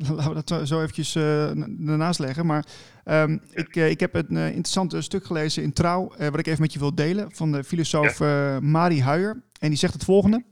laten 0.15 0.33
we 0.33 0.43
dat 0.43 0.67
zo 0.67 0.81
eventjes 0.81 1.15
uh, 1.15 1.49
ernaast 1.89 2.19
leggen. 2.19 2.45
Maar 2.45 2.65
um, 3.05 3.41
ik, 3.51 3.75
ik 3.75 3.99
heb 3.99 4.15
een 4.15 4.37
interessant 4.37 4.95
stuk 4.99 5.25
gelezen 5.25 5.63
in 5.63 5.73
Trouw, 5.73 6.11
wat 6.17 6.39
ik 6.39 6.47
even 6.47 6.61
met 6.61 6.73
je 6.73 6.79
wil 6.79 6.95
delen, 6.95 7.27
van 7.31 7.51
de 7.51 7.63
filosoof. 7.63 8.19
Mari 8.59 9.01
Huijer. 9.01 9.43
En 9.59 9.69
die 9.69 9.77
zegt 9.77 9.93
het 9.93 10.03
volgende. 10.03 10.43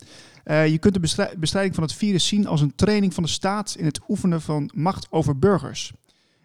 je 0.46 0.78
kunt 0.80 0.94
de 0.94 1.30
bestrijding 1.40 1.76
van 1.76 1.84
het 1.84 1.94
virus 1.94 2.28
zien 2.28 2.48
als 2.48 2.62
een 2.62 2.76
training 2.76 3.14
van 3.14 3.24
de 3.24 3.30
staat 3.30 3.76
in 3.78 3.86
het 3.86 4.00
oefenen 4.08 4.42
van 4.42 4.72
macht 4.76 5.08
over 5.10 5.40
burgers. 5.40 5.92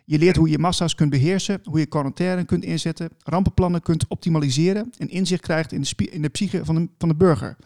Je 0.05 0.19
leert 0.19 0.37
hoe 0.37 0.49
je 0.49 0.59
massa's 0.59 0.95
kunt 0.95 1.11
beheersen, 1.11 1.61
hoe 1.65 1.79
je 1.79 1.87
quarantaine 1.87 2.45
kunt 2.45 2.65
inzetten, 2.65 3.11
rampenplannen 3.23 3.83
kunt 3.83 4.05
optimaliseren 4.09 4.93
en 4.99 5.09
inzicht 5.09 5.43
krijgt 5.43 5.73
in 5.73 5.81
de, 5.81 6.09
in 6.11 6.23
de 6.23 6.29
psyche 6.29 6.65
van 6.65 6.75
de, 6.75 6.89
van 6.99 7.09
de 7.09 7.15
burger 7.15 7.57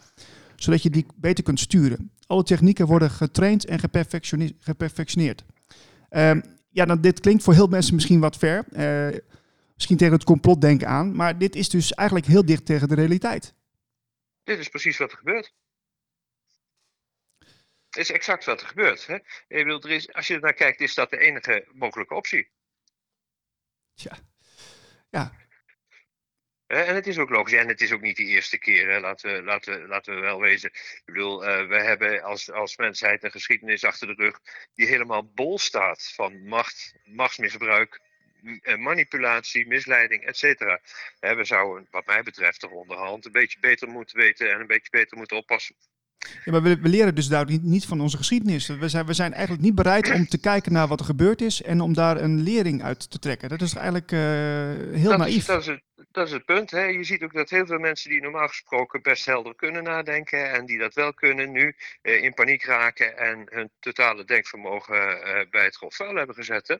zodat 0.63 0.83
je 0.83 0.89
die 0.89 1.05
beter 1.15 1.43
kunt 1.43 1.59
sturen. 1.59 2.11
Alle 2.27 2.43
technieken 2.43 2.85
worden 2.85 3.09
getraind 3.09 3.65
en 3.65 3.79
geperfectioneerd. 4.59 5.43
Um, 6.09 6.43
ja, 6.69 6.85
nou, 6.85 6.99
dit 6.99 7.19
klinkt 7.19 7.43
voor 7.43 7.53
heel 7.53 7.67
mensen 7.67 7.95
misschien 7.95 8.19
wat 8.19 8.37
ver. 8.37 8.65
Uh, 8.71 9.19
misschien 9.73 9.97
tegen 9.97 10.13
het 10.13 10.23
complotdenken 10.23 10.87
aan. 10.87 11.15
Maar 11.15 11.37
dit 11.37 11.55
is 11.55 11.69
dus 11.69 11.93
eigenlijk 11.93 12.27
heel 12.27 12.45
dicht 12.45 12.65
tegen 12.65 12.87
de 12.87 12.95
realiteit. 12.95 13.53
Dit 14.43 14.59
is 14.59 14.69
precies 14.69 14.97
wat 14.97 15.11
er 15.11 15.17
gebeurt. 15.17 15.53
Het 17.89 17.97
is 17.97 18.11
exact 18.11 18.45
wat 18.45 18.61
er 18.61 18.67
gebeurt. 18.67 19.07
Hè? 19.07 19.15
Ik 19.15 19.23
bedoel, 19.47 19.81
er 19.81 19.89
is, 19.89 20.13
als 20.13 20.27
je 20.27 20.33
er 20.33 20.41
naar 20.41 20.53
kijkt, 20.53 20.81
is 20.81 20.93
dat 20.93 21.09
de 21.09 21.17
enige 21.17 21.67
mogelijke 21.73 22.13
optie. 22.13 22.49
Ja. 23.93 24.17
ja. 25.09 25.33
En 26.73 26.95
het 26.95 27.07
is 27.07 27.17
ook 27.17 27.29
logisch. 27.29 27.53
En 27.53 27.67
het 27.67 27.81
is 27.81 27.91
ook 27.91 28.01
niet 28.01 28.17
de 28.17 28.23
eerste 28.23 28.57
keer. 28.57 28.89
Hè. 28.89 28.99
Laten, 28.99 29.33
we, 29.33 29.43
laten, 29.43 29.87
laten 29.87 30.15
we 30.15 30.21
wel 30.21 30.39
wezen. 30.39 30.69
Ik 30.73 31.01
bedoel, 31.05 31.47
uh, 31.47 31.67
we 31.67 31.75
hebben 31.75 32.21
als, 32.23 32.51
als 32.51 32.77
mensheid 32.77 33.23
een 33.23 33.31
geschiedenis 33.31 33.83
achter 33.83 34.07
de 34.07 34.13
rug. 34.13 34.39
die 34.73 34.87
helemaal 34.87 35.31
bol 35.33 35.59
staat 35.59 36.11
van 36.15 36.47
macht, 36.47 36.93
machtsmisbruik. 37.03 38.01
Eh, 38.61 38.77
manipulatie, 38.77 39.67
misleiding, 39.67 40.25
et 40.25 40.37
cetera. 40.37 40.81
We 41.19 41.43
zouden, 41.43 41.87
wat 41.91 42.05
mij 42.05 42.23
betreft, 42.23 42.59
toch 42.59 42.71
onderhand 42.71 43.25
een 43.25 43.31
beetje 43.31 43.59
beter 43.59 43.87
moeten 43.87 44.17
weten 44.17 44.51
en 44.51 44.59
een 44.59 44.67
beetje 44.67 44.89
beter 44.89 45.17
moeten 45.17 45.37
oppassen. 45.37 45.75
Ja, 46.45 46.51
maar 46.51 46.61
we, 46.61 46.79
we, 46.79 46.89
leren 46.89 47.15
dus 47.15 47.27
daar 47.27 47.45
niet 47.61 47.85
van 47.85 48.01
onze 48.01 48.17
geschiedenis. 48.17 48.67
We 48.67 48.89
zijn, 48.89 49.05
we 49.05 49.13
zijn 49.13 49.33
eigenlijk 49.33 49.63
niet 49.63 49.75
bereid 49.75 50.11
om 50.11 50.27
te 50.27 50.39
kijken 50.39 50.73
naar 50.73 50.87
wat 50.87 50.99
er 50.99 51.05
gebeurd 51.05 51.41
is 51.41 51.61
en 51.61 51.81
om 51.81 51.93
daar 51.93 52.21
een 52.21 52.41
lering 52.41 52.83
uit 52.83 53.11
te 53.11 53.19
trekken. 53.19 53.49
Dat 53.49 53.61
is 53.61 53.73
eigenlijk 53.73 54.11
uh, 54.11 54.19
heel 54.19 55.09
dat 55.09 55.17
naïef. 55.17 55.35
Is, 55.35 55.45
dat, 55.45 55.61
is 55.61 55.67
het, 55.67 55.81
dat 56.11 56.27
is 56.27 56.33
het 56.33 56.45
punt. 56.45 56.71
Hè. 56.71 56.83
Je 56.83 57.03
ziet 57.03 57.23
ook 57.23 57.33
dat 57.33 57.49
heel 57.49 57.65
veel 57.65 57.79
mensen 57.79 58.09
die 58.09 58.21
normaal 58.21 58.47
gesproken 58.47 59.01
best 59.01 59.25
helder 59.25 59.55
kunnen 59.55 59.83
nadenken 59.83 60.51
en 60.51 60.65
die 60.65 60.77
dat 60.77 60.93
wel 60.93 61.13
kunnen, 61.13 61.51
nu 61.51 61.75
uh, 62.01 62.23
in 62.23 62.33
paniek 62.33 62.63
raken 62.63 63.17
en 63.17 63.47
hun 63.49 63.69
totale 63.79 64.25
denkvermogen 64.25 64.95
uh, 64.95 65.49
bij 65.49 65.63
het 65.63 65.75
grof 65.75 65.95
vuil 65.95 66.15
hebben 66.15 66.35
gezet. 66.35 66.79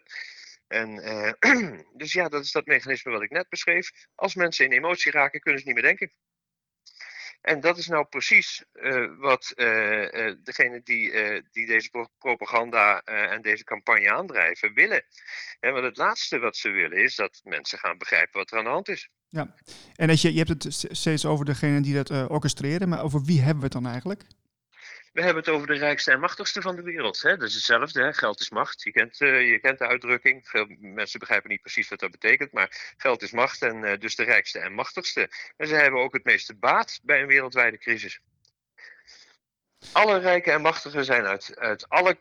En, 0.67 1.03
dus 2.01 2.13
ja, 2.13 2.29
dat 2.29 2.43
is 2.43 2.51
dat 2.51 2.65
mechanisme 2.65 3.11
wat 3.11 3.21
ik 3.21 3.31
net 3.31 3.49
beschreef. 3.49 3.91
Als 4.15 4.35
mensen 4.35 4.65
in 4.65 4.71
emotie 4.71 5.11
raken, 5.11 5.39
kunnen 5.39 5.59
ze 5.61 5.65
niet 5.65 5.75
meer 5.75 5.83
denken. 5.83 6.11
En 7.43 7.59
dat 7.59 7.77
is 7.77 7.87
nou 7.87 8.05
precies 8.05 8.63
wat 9.17 9.53
degene 10.43 10.81
die, 10.83 11.11
die 11.51 11.67
deze 11.67 12.07
propaganda 12.17 13.01
en 13.03 13.41
deze 13.41 13.63
campagne 13.63 14.11
aandrijven 14.11 14.73
willen. 14.73 15.03
En 15.59 15.73
want 15.73 15.85
het 15.85 15.97
laatste 15.97 16.39
wat 16.39 16.57
ze 16.57 16.69
willen 16.69 17.03
is 17.03 17.15
dat 17.15 17.41
mensen 17.43 17.79
gaan 17.79 17.97
begrijpen 17.97 18.39
wat 18.39 18.51
er 18.51 18.57
aan 18.57 18.63
de 18.63 18.69
hand 18.69 18.89
is. 18.89 19.09
Ja, 19.29 19.55
en 19.95 20.09
als 20.09 20.21
je, 20.21 20.31
je 20.33 20.43
hebt 20.43 20.63
het 20.63 20.87
steeds 20.91 21.25
over 21.25 21.45
degene 21.45 21.81
die 21.81 21.93
dat 21.93 22.09
uh, 22.09 22.25
orchestreren, 22.29 22.89
maar 22.89 23.03
over 23.03 23.23
wie 23.23 23.39
hebben 23.39 23.57
we 23.57 23.63
het 23.63 23.71
dan 23.73 23.87
eigenlijk? 23.87 24.23
We 25.13 25.21
hebben 25.21 25.43
het 25.43 25.53
over 25.53 25.67
de 25.67 25.73
rijkste 25.73 26.11
en 26.11 26.19
machtigste 26.19 26.61
van 26.61 26.75
de 26.75 26.81
wereld. 26.81 27.21
Hè? 27.21 27.37
Dat 27.37 27.47
is 27.47 27.53
hetzelfde, 27.53 28.01
hè? 28.01 28.13
geld 28.13 28.39
is 28.39 28.49
macht. 28.49 28.83
Je 28.83 28.91
kent, 28.91 29.21
uh, 29.21 29.49
je 29.51 29.59
kent 29.59 29.79
de 29.79 29.87
uitdrukking. 29.87 30.47
Veel 30.47 30.65
mensen 30.79 31.19
begrijpen 31.19 31.49
niet 31.49 31.61
precies 31.61 31.89
wat 31.89 31.99
dat 31.99 32.11
betekent, 32.11 32.51
maar 32.51 32.93
geld 32.97 33.21
is 33.21 33.31
macht 33.31 33.61
en 33.61 33.83
uh, 33.83 33.99
dus 33.99 34.15
de 34.15 34.23
rijkste 34.23 34.59
en 34.59 34.73
machtigste. 34.73 35.29
En 35.57 35.67
ze 35.67 35.75
hebben 35.75 35.99
ook 35.99 36.13
het 36.13 36.23
meeste 36.23 36.55
baat 36.55 36.99
bij 37.03 37.21
een 37.21 37.27
wereldwijde 37.27 37.77
crisis. 37.77 38.19
Alle 39.91 40.19
rijken 40.19 40.53
en 40.53 40.61
machtigen 40.61 41.05
zijn 41.05 41.25
uit, 41.25 41.57
uit 41.57 41.89
alle 41.89 42.17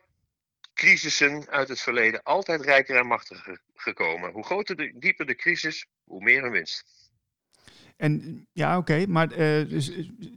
crisissen 0.75 1.49
uit 1.49 1.69
het 1.69 1.81
verleden 1.81 2.23
altijd 2.23 2.61
rijker 2.61 2.97
en 2.97 3.07
machtiger 3.07 3.61
gekomen. 3.75 4.33
Hoe 4.33 4.45
groter 4.45 4.77
de, 4.77 4.93
dieper 4.99 5.27
de 5.27 5.35
crisis, 5.35 5.87
hoe 6.05 6.23
meer 6.23 6.45
een 6.45 6.51
winst. 6.51 6.85
En 7.97 8.47
ja, 8.53 8.79
oké, 8.79 9.07
maar 9.07 9.39
uh, 9.39 9.81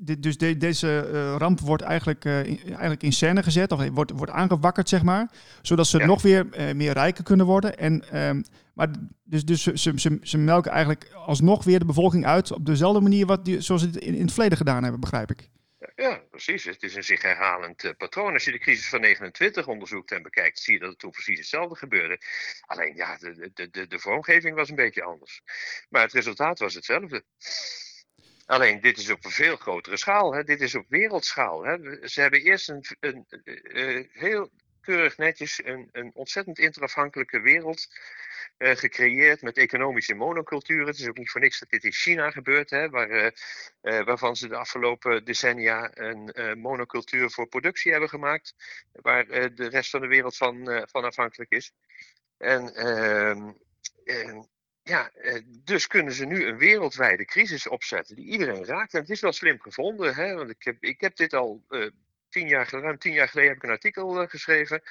dus, 0.06 0.16
dus 0.20 0.38
de, 0.38 0.58
deze 0.58 1.10
uh, 1.14 1.36
ramp 1.38 1.60
wordt 1.60 1.84
eigenlijk, 1.84 2.26
uh, 2.26 2.46
in, 2.46 2.60
eigenlijk 2.68 3.04
in 3.04 3.14
scène 3.14 3.44
gezet, 3.44 3.72
of 3.72 3.90
wordt, 3.90 4.12
wordt 4.12 4.32
aangewakkerd, 4.32 4.90
zeg 4.90 5.04
maar, 5.04 5.32
zodat 5.62 5.88
ze 5.88 5.98
ja. 5.98 6.06
nog 6.06 6.22
weer 6.22 6.48
meer 6.76 6.94
rijker 6.94 7.24
kunnen 7.24 7.46
worden. 7.46 7.78
En, 7.78 8.24
um, 8.28 8.44
maar 8.74 8.88
dus, 9.24 9.46
dus 9.46 9.64
ze, 9.64 9.78
ze, 9.96 10.20
ze, 10.22 10.38
melken 10.38 10.72
eigenlijk 10.72 11.12
alsnog 11.14 11.64
weer 11.64 11.80
de 11.80 11.86
bevolking 11.86 12.26
uit 12.26 12.52
op 12.52 12.66
dezelfde 12.66 13.02
manier 13.02 13.26
wat 13.26 13.46
die, 13.46 13.62
zoals 13.62 13.82
ze 13.82 13.88
het 13.88 13.98
in, 13.98 14.14
in 14.14 14.22
het 14.22 14.34
verleden 14.34 14.58
gedaan 14.58 14.84
hebben, 14.84 15.02
begrijp 15.02 15.32
ik. 15.32 15.50
Ja, 15.96 16.24
precies. 16.30 16.64
Het 16.64 16.84
is 16.84 16.96
een 16.96 17.04
zich 17.04 17.22
herhalend 17.22 17.94
patroon. 17.98 18.34
Als 18.34 18.46
je 18.46 18.52
de 18.52 18.60
crisis 18.60 18.90
van 18.90 19.02
29 19.02 19.68
onderzoekt 19.68 20.12
en 20.12 20.24
bekijkt, 20.24 20.60
zie 20.60 20.74
je 20.74 20.80
dat 20.80 20.90
het 20.90 21.00
toen 21.00 21.12
precies 21.12 21.38
hetzelfde 21.38 21.76
gebeurde. 21.76 22.20
Alleen 22.62 22.96
ja, 22.96 23.18
de, 23.18 23.52
de, 23.54 23.70
de, 23.70 23.88
de 23.88 24.00
vormgeving 24.00 24.56
was 24.56 24.70
een 24.70 24.76
beetje 24.76 25.04
anders. 25.04 25.42
Maar 25.90 26.02
het 26.02 26.14
resultaat 26.14 26.60
was 26.60 26.74
hetzelfde. 26.74 27.24
Alleen 28.46 28.82
dit 28.82 28.98
is 28.98 29.10
op 29.10 29.26
een 29.26 29.32
veel 29.32 29.56
grotere 29.56 29.98
schaal. 29.98 30.34
Hè. 30.34 30.44
Dit 30.44 30.62
is 30.62 30.76
op 30.76 30.86
wereldschaal. 30.90 31.64
Hè. 31.64 32.08
Ze 32.08 32.22
hebben 32.22 32.42
eerst 32.42 32.70
een, 32.70 32.86
een, 33.00 33.26
een, 33.30 33.78
een 33.78 34.10
heel 34.12 34.52
keurig 34.82 35.18
netjes 35.18 35.66
een, 35.66 35.90
een 35.92 36.12
ontzettend 36.14 36.60
interafhankelijke 36.60 37.40
wereld 37.40 37.88
uh, 38.58 38.76
gecreëerd 38.76 39.42
met 39.42 39.58
economische 39.58 40.14
monoculturen. 40.14 40.88
Het 40.88 41.00
is 41.00 41.08
ook 41.08 41.18
niet 41.18 41.30
voor 41.30 41.42
niks 41.42 41.60
dat 41.60 41.70
dit 41.70 41.84
in 41.84 41.92
China 41.92 42.32
gebeurt, 42.32 42.70
hè, 42.70 42.90
waar, 42.90 43.10
uh, 43.10 44.04
waarvan 44.04 44.36
ze 44.36 44.48
de 44.48 44.56
afgelopen 44.56 45.26
decennia 45.26 45.92
een 45.94 46.60
monocultuur 46.60 47.30
voor 47.30 47.48
productie 47.48 47.92
hebben 47.92 48.10
gemaakt, 48.10 48.56
waar 48.92 49.28
de 49.28 49.68
rest 49.70 49.90
van 49.90 50.02
de 50.02 50.08
wereld 50.08 50.38
van, 50.38 50.86
van 50.92 51.04
afhankelijk 51.04 51.52
is. 51.52 51.72
En 52.38 52.76
ehm, 52.76 53.52
ja, 54.84 55.12
dus 55.66 55.88
kunnen 55.88 56.14
ze 56.14 56.26
nu 56.26 56.46
een 56.46 56.58
wereldwijde 56.58 57.26
crisis 57.26 57.68
opzetten 57.68 58.16
die 58.16 58.26
iedereen 58.26 58.66
raakt. 58.66 58.94
En 58.94 59.00
het 59.00 59.10
is 59.10 59.20
wel 59.20 59.34
slim 59.34 59.62
gevonden, 59.62 60.16
hè, 60.16 60.34
want 60.34 60.50
ik 60.50 60.64
heb, 60.64 60.84
ik 60.84 61.02
heb 61.02 61.16
dit 61.16 61.34
al 61.34 61.66
tien 62.30 62.48
jaar, 62.48 62.70
ruim 62.70 62.98
tien 62.98 63.14
jaar 63.14 63.28
geleden 63.28 63.50
heb 63.50 63.58
ik 63.58 63.64
een 63.64 63.76
artikel 63.76 64.28
geschreven 64.28 64.84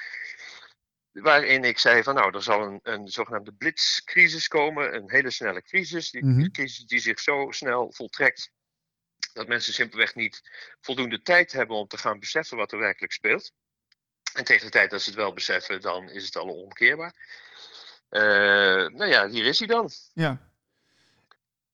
waarin 1.23 1.65
ik 1.65 1.79
zei 1.79 2.03
van 2.03 2.15
nou, 2.15 2.35
er 2.35 2.43
zal 2.43 2.63
een, 2.63 2.81
een 2.83 3.09
zogenaamde 3.09 3.53
blitzcrisis 3.53 4.49
komen, 4.49 4.95
een 4.95 5.11
hele 5.11 5.31
snelle 5.31 5.63
crisis, 5.63 6.11
die, 6.11 6.25
mm 6.25 6.35
-hmm. 6.35 6.51
crisis 6.51 6.87
die 6.87 6.99
zich 6.99 7.21
zo 7.21 7.51
snel 7.51 7.93
voltrekt 7.93 8.51
dat 9.33 9.49
mensen 9.49 9.73
simpelweg 9.73 10.15
niet 10.15 10.43
voldoende 10.81 11.23
tijd 11.23 11.53
hebben 11.53 11.77
om 11.77 11.87
te 11.87 11.99
gaan 11.99 12.21
beseffen 12.21 12.57
wat 12.57 12.73
er 12.73 12.79
werkelijk 12.79 13.13
speelt. 13.13 13.53
En 14.33 14.45
tegen 14.45 14.65
de 14.65 14.73
tijd 14.73 14.91
dat 14.91 15.03
ze 15.03 15.11
het 15.11 15.19
wel 15.19 15.33
beseffen, 15.33 15.81
dan 15.81 16.11
is 16.11 16.25
het 16.25 16.37
al 16.37 16.49
onkeerbaar. 16.49 17.15
Uh, 18.11 18.21
nou 18.89 19.07
ja, 19.07 19.29
hier 19.29 19.45
is 19.45 19.59
hij 19.59 19.69
dan. 19.69 19.91
Ja. 20.13 20.54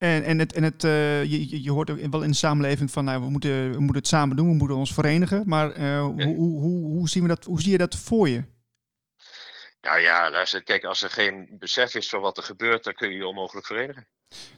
En, 0.01 0.25
en, 0.25 0.39
het, 0.39 0.53
en 0.53 0.63
het, 0.63 0.85
uh, 0.85 1.25
je, 1.25 1.63
je 1.63 1.71
hoort 1.71 2.11
wel 2.11 2.23
in 2.23 2.31
de 2.31 2.37
samenleving 2.37 2.91
van, 2.91 3.05
nou, 3.05 3.21
we 3.21 3.31
moeten, 3.31 3.73
we 3.73 3.79
moeten 3.79 3.97
het 3.97 4.07
samen 4.07 4.37
doen, 4.37 4.49
we 4.49 4.55
moeten 4.55 4.77
ons 4.77 4.95
verenigen. 4.95 5.43
Maar 5.47 5.69
uh, 5.71 5.77
ja. 5.77 6.01
hoe, 6.01 6.35
hoe, 6.35 6.61
hoe, 6.61 6.85
hoe, 6.85 7.09
zien 7.09 7.23
we 7.23 7.29
dat, 7.29 7.45
hoe 7.45 7.61
zie 7.61 7.71
je 7.71 7.79
dat 7.79 7.97
voor 7.97 8.29
je? 8.29 8.45
Nou 9.81 10.01
ja, 10.01 10.31
luister, 10.31 10.63
kijk, 10.63 10.85
als 10.85 11.03
er 11.03 11.11
geen 11.11 11.57
besef 11.59 11.95
is 11.95 12.09
van 12.09 12.21
wat 12.21 12.37
er 12.37 12.43
gebeurt, 12.43 12.85
dan 12.85 12.95
kun 12.95 13.11
je 13.11 13.17
je 13.17 13.27
onmogelijk 13.27 13.67
verenigen. 13.67 14.07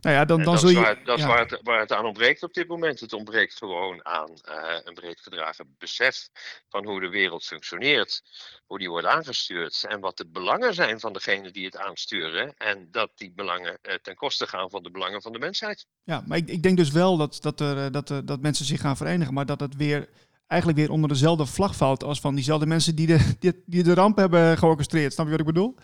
Nou 0.01 0.17
ja, 0.17 0.25
dan, 0.25 0.43
dan 0.43 0.55
dat 0.55 0.65
is, 0.65 0.71
je... 0.71 0.81
waar, 0.81 1.05
dat 1.05 1.19
is 1.19 1.25
ja. 1.25 1.29
waar, 1.29 1.39
het, 1.39 1.61
waar 1.63 1.81
het 1.81 1.93
aan 1.93 2.05
ontbreekt 2.05 2.43
op 2.43 2.55
dit 2.55 2.69
moment. 2.69 3.01
Het 3.01 3.13
ontbreekt 3.13 3.57
gewoon 3.57 4.07
aan 4.07 4.31
uh, 4.31 4.79
een 4.85 4.95
breed 4.95 5.21
gedragen 5.21 5.75
besef 5.79 6.29
van 6.69 6.87
hoe 6.87 7.01
de 7.01 7.09
wereld 7.09 7.45
functioneert, 7.45 8.23
hoe 8.67 8.79
die 8.79 8.89
wordt 8.89 9.07
aangestuurd 9.07 9.85
en 9.89 10.01
wat 10.01 10.17
de 10.17 10.27
belangen 10.27 10.75
zijn 10.75 11.01
van 11.01 11.13
degene 11.13 11.51
die 11.51 11.65
het 11.65 11.77
aansturen. 11.77 12.55
En 12.57 12.89
dat 12.91 13.11
die 13.15 13.33
belangen 13.35 13.79
uh, 13.83 13.95
ten 13.95 14.15
koste 14.15 14.47
gaan 14.47 14.71
van 14.71 14.83
de 14.83 14.91
belangen 14.91 15.23
van 15.23 15.33
de 15.33 15.39
mensheid. 15.39 15.87
Ja, 16.05 16.23
maar 16.27 16.39
ik, 16.39 16.49
ik 16.49 16.63
denk 16.63 16.77
dus 16.77 16.91
wel 16.91 17.17
dat, 17.17 17.39
dat, 17.41 17.61
er, 17.61 17.93
dat, 17.93 18.09
dat 18.25 18.41
mensen 18.41 18.65
zich 18.65 18.81
gaan 18.81 18.97
verenigen, 18.97 19.35
maar 19.35 19.47
dat 19.47 19.61
het 19.61 19.77
weer 19.77 20.09
eigenlijk 20.47 20.81
weer 20.81 20.91
onder 20.91 21.09
dezelfde 21.09 21.47
vlag 21.47 21.77
valt 21.77 22.05
als 22.05 22.21
van 22.21 22.35
diezelfde 22.35 22.67
mensen 22.67 22.95
die 22.95 23.07
de, 23.07 23.35
die, 23.39 23.63
die 23.67 23.83
de 23.83 23.95
ramp 23.95 24.17
hebben 24.17 24.59
georchestreerd. 24.59 25.13
Snap 25.13 25.25
je 25.25 25.31
wat 25.31 25.41
ik 25.41 25.47
bedoel? 25.47 25.75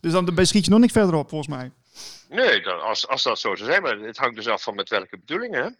Dus 0.00 0.12
dan 0.12 0.46
schiet 0.46 0.64
je 0.64 0.70
nog 0.70 0.80
niet 0.80 0.92
verder 0.92 1.14
op, 1.14 1.28
volgens 1.28 1.56
mij. 1.56 1.72
Nee, 2.28 2.62
dan, 2.62 2.80
als, 2.80 3.08
als 3.08 3.22
dat 3.22 3.38
zo 3.38 3.54
zou 3.54 3.70
zijn, 3.70 3.82
maar 3.82 3.98
het 3.98 4.16
hangt 4.16 4.36
dus 4.36 4.48
af 4.48 4.62
van 4.62 4.74
met 4.74 4.88
welke 4.88 5.18
bedoelingen. 5.18 5.62
Hè? 5.64 5.70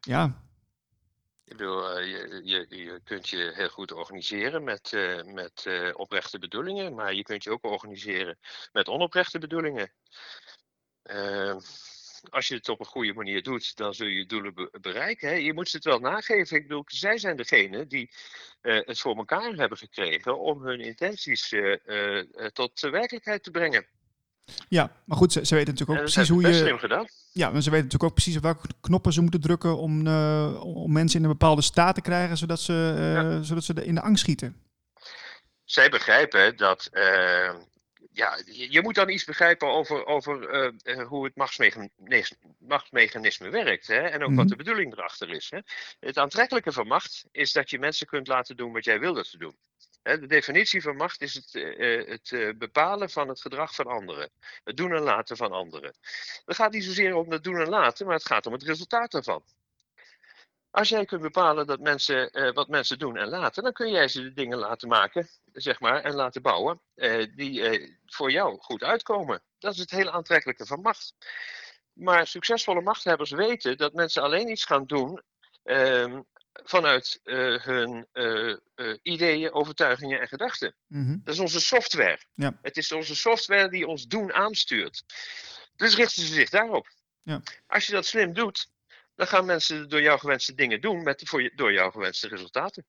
Ja. 0.00 0.42
Ik 1.44 1.56
bedoel, 1.56 2.00
uh, 2.00 2.06
je, 2.06 2.40
je, 2.44 2.66
je 2.68 3.00
kunt 3.04 3.28
je 3.28 3.52
heel 3.54 3.68
goed 3.68 3.92
organiseren 3.92 4.64
met, 4.64 4.92
uh, 4.92 5.22
met 5.22 5.64
uh, 5.66 5.90
oprechte 5.92 6.38
bedoelingen, 6.38 6.94
maar 6.94 7.14
je 7.14 7.22
kunt 7.22 7.44
je 7.44 7.50
ook 7.50 7.64
organiseren 7.64 8.38
met 8.72 8.88
onoprechte 8.88 9.38
bedoelingen. 9.38 9.92
Uh, 11.04 11.56
als 12.30 12.48
je 12.48 12.54
het 12.54 12.68
op 12.68 12.80
een 12.80 12.86
goede 12.86 13.12
manier 13.12 13.42
doet, 13.42 13.76
dan 13.76 13.94
zul 13.94 14.06
je 14.06 14.14
je 14.14 14.26
doelen 14.26 14.54
be 14.54 14.78
bereiken. 14.80 15.28
Hè? 15.28 15.34
Je 15.34 15.54
moet 15.54 15.68
ze 15.68 15.76
het 15.76 15.84
wel 15.84 15.98
nageven. 15.98 16.56
Ik 16.56 16.62
bedoel, 16.62 16.84
zij 16.86 17.18
zijn 17.18 17.36
degene 17.36 17.86
die 17.86 18.10
het 18.60 19.00
voor 19.00 19.16
elkaar 19.16 19.52
hebben 19.52 19.78
gekregen 19.78 20.38
om 20.38 20.62
hun 20.62 20.80
intenties 20.80 21.54
tot 22.52 22.80
werkelijkheid 22.80 23.42
te 23.42 23.50
brengen. 23.50 23.86
Ja, 24.68 24.92
maar 25.04 25.16
goed, 25.16 25.32
ze, 25.32 25.46
ze 25.46 25.54
weten 25.54 25.72
natuurlijk 25.72 26.00
ook 26.00 26.12
precies 26.12 26.28
hoe 26.28 26.42
je. 26.42 26.54
slim 26.54 26.78
gedaan. 26.78 27.06
Ja, 27.32 27.50
maar 27.50 27.62
ze 27.62 27.70
weten 27.70 27.84
natuurlijk 27.84 28.10
ook 28.10 28.14
precies 28.14 28.36
op 28.36 28.42
welke 28.42 28.68
knoppen 28.80 29.12
ze 29.12 29.20
moeten 29.20 29.40
drukken 29.40 29.78
om, 29.78 30.06
om 30.58 30.92
mensen 30.92 31.18
in 31.18 31.24
een 31.24 31.30
bepaalde 31.30 31.62
staat 31.62 31.94
te 31.94 32.00
krijgen, 32.00 32.36
zodat 32.36 32.60
ze, 32.60 32.72
ja. 33.14 33.42
zodat 33.42 33.64
ze 33.64 33.84
in 33.84 33.94
de 33.94 34.00
angst 34.00 34.22
schieten. 34.22 34.56
Zij 35.64 35.88
begrijpen 35.88 36.56
dat 36.56 36.90
ja, 38.12 38.38
je, 38.44 38.72
je, 38.72 38.82
moet 38.82 38.94
dan 38.94 39.08
iets 39.08 39.24
begrijpen 39.24 39.68
over, 39.68 40.06
over 40.06 40.34
hoe 41.08 41.24
het 41.24 41.36
machtsmechanisme, 41.36 42.36
machtsmechanisme 42.58 43.50
werkt. 43.50 43.86
Hè? 43.86 43.98
En 43.98 44.12
ook 44.12 44.18
mm 44.20 44.26
-hmm. 44.26 44.36
wat 44.36 44.48
de 44.48 44.56
bedoeling 44.56 44.92
erachter 44.92 45.30
is. 45.30 45.50
Hè? 45.50 45.58
Het 46.00 46.18
aantrekkelijke 46.18 46.72
van 46.72 46.86
macht 46.86 47.24
is 47.32 47.52
dat 47.52 47.70
je 47.70 47.78
mensen 47.78 48.06
kunt 48.06 48.26
laten 48.26 48.56
doen 48.56 48.72
wat 48.72 48.84
jij 48.84 49.00
wil 49.00 49.14
dat 49.14 49.26
ze 49.26 49.38
doen. 49.38 49.56
De 50.02 50.26
definitie 50.26 50.82
van 50.82 50.96
macht 50.96 51.20
is 51.20 51.34
het, 51.34 51.54
uh, 51.54 52.08
het 52.08 52.30
uh, 52.30 52.54
bepalen 52.56 53.10
van 53.10 53.28
het 53.28 53.40
gedrag 53.40 53.74
van 53.74 53.86
anderen. 53.86 54.30
Het 54.64 54.76
doen 54.76 54.92
en 54.92 55.02
laten 55.02 55.36
van 55.36 55.52
anderen. 55.52 55.94
Het 56.44 56.56
gaat 56.56 56.72
niet 56.72 56.84
zozeer 56.84 57.14
om 57.14 57.30
het 57.30 57.44
doen 57.44 57.60
en 57.60 57.68
laten, 57.68 58.06
maar 58.06 58.14
het 58.14 58.26
gaat 58.26 58.46
om 58.46 58.52
het 58.52 58.62
resultaat 58.62 59.10
daarvan. 59.10 59.44
Als 60.70 60.88
jij 60.88 61.04
kunt 61.04 61.22
bepalen 61.22 61.66
dat 61.66 61.80
mensen, 61.80 62.52
wat 62.54 62.68
mensen 62.68 62.98
doen 62.98 63.16
en 63.16 63.28
laten, 63.28 63.62
dan 63.62 63.72
kun 63.72 63.90
jij 63.90 64.08
ze 64.08 64.22
de 64.22 64.32
dingen 64.32 64.58
laten 64.58 64.88
maken, 64.88 65.28
zeg 65.52 65.80
maar, 65.80 66.02
en 66.02 66.14
laten 66.14 66.42
bouwen 66.42 66.80
die 67.34 67.98
voor 68.06 68.30
jou 68.30 68.58
goed 68.60 68.82
uitkomen. 68.82 69.42
Dat 69.58 69.72
is 69.72 69.78
het 69.78 69.90
hele 69.90 70.10
aantrekkelijke 70.10 70.66
van 70.66 70.80
macht. 70.80 71.14
Maar 71.92 72.26
succesvolle 72.26 72.80
machthebbers 72.80 73.30
weten 73.30 73.76
dat 73.76 73.92
mensen 73.92 74.22
alleen 74.22 74.50
iets 74.50 74.64
gaan 74.64 74.86
doen 74.86 75.22
ehm, 75.62 76.20
vanuit 76.52 77.20
hun 77.62 78.06
ideeën, 79.02 79.52
overtuigingen 79.52 80.20
en 80.20 80.28
gedachten. 80.28 80.74
Mm 80.86 81.06
-hmm. 81.06 81.20
Dat 81.24 81.34
is 81.34 81.40
onze 81.40 81.60
software. 81.60 82.18
Ja. 82.34 82.58
Het 82.62 82.76
is 82.76 82.92
onze 82.92 83.16
software 83.16 83.68
die 83.68 83.86
ons 83.86 84.06
doen 84.06 84.32
aanstuurt. 84.32 85.04
Dus 85.76 85.96
richten 85.96 86.22
ze 86.22 86.34
zich 86.34 86.50
daarop. 86.50 86.88
Ja. 87.22 87.42
Als 87.66 87.86
je 87.86 87.92
dat 87.92 88.06
slim 88.06 88.32
doet, 88.32 88.68
dan 89.14 89.26
gaan 89.26 89.44
mensen 89.44 89.88
door 89.88 90.02
jou 90.02 90.18
gewenste 90.18 90.54
dingen 90.54 90.80
doen 90.80 91.02
met 91.02 91.22
voor 91.24 91.42
je, 91.42 91.52
door 91.54 91.72
jou 91.72 91.90
gewenste 91.90 92.28
resultaten. 92.28 92.84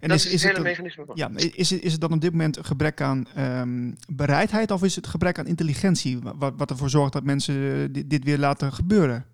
En 0.00 0.08
dat 0.08 0.18
is, 0.18 0.26
is, 0.26 0.32
is 0.32 0.42
het 0.42 0.52
hele 0.52 0.64
mechanisme 0.64 1.04
van. 1.04 1.16
Ja, 1.16 1.30
is, 1.34 1.72
is 1.72 1.92
het 1.92 2.00
dan 2.00 2.12
op 2.12 2.20
dit 2.20 2.30
moment 2.30 2.56
een 2.56 2.64
gebrek 2.64 3.00
aan 3.00 3.26
um, 3.38 3.96
bereidheid 4.08 4.70
of 4.70 4.82
is 4.82 4.96
het 4.96 5.06
gebrek 5.06 5.38
aan 5.38 5.46
intelligentie 5.46 6.18
wat, 6.18 6.54
wat 6.56 6.70
ervoor 6.70 6.90
zorgt 6.90 7.12
dat 7.12 7.24
mensen 7.24 7.92
dit, 7.92 8.10
dit 8.10 8.24
weer 8.24 8.38
laten 8.38 8.72
gebeuren? 8.72 9.26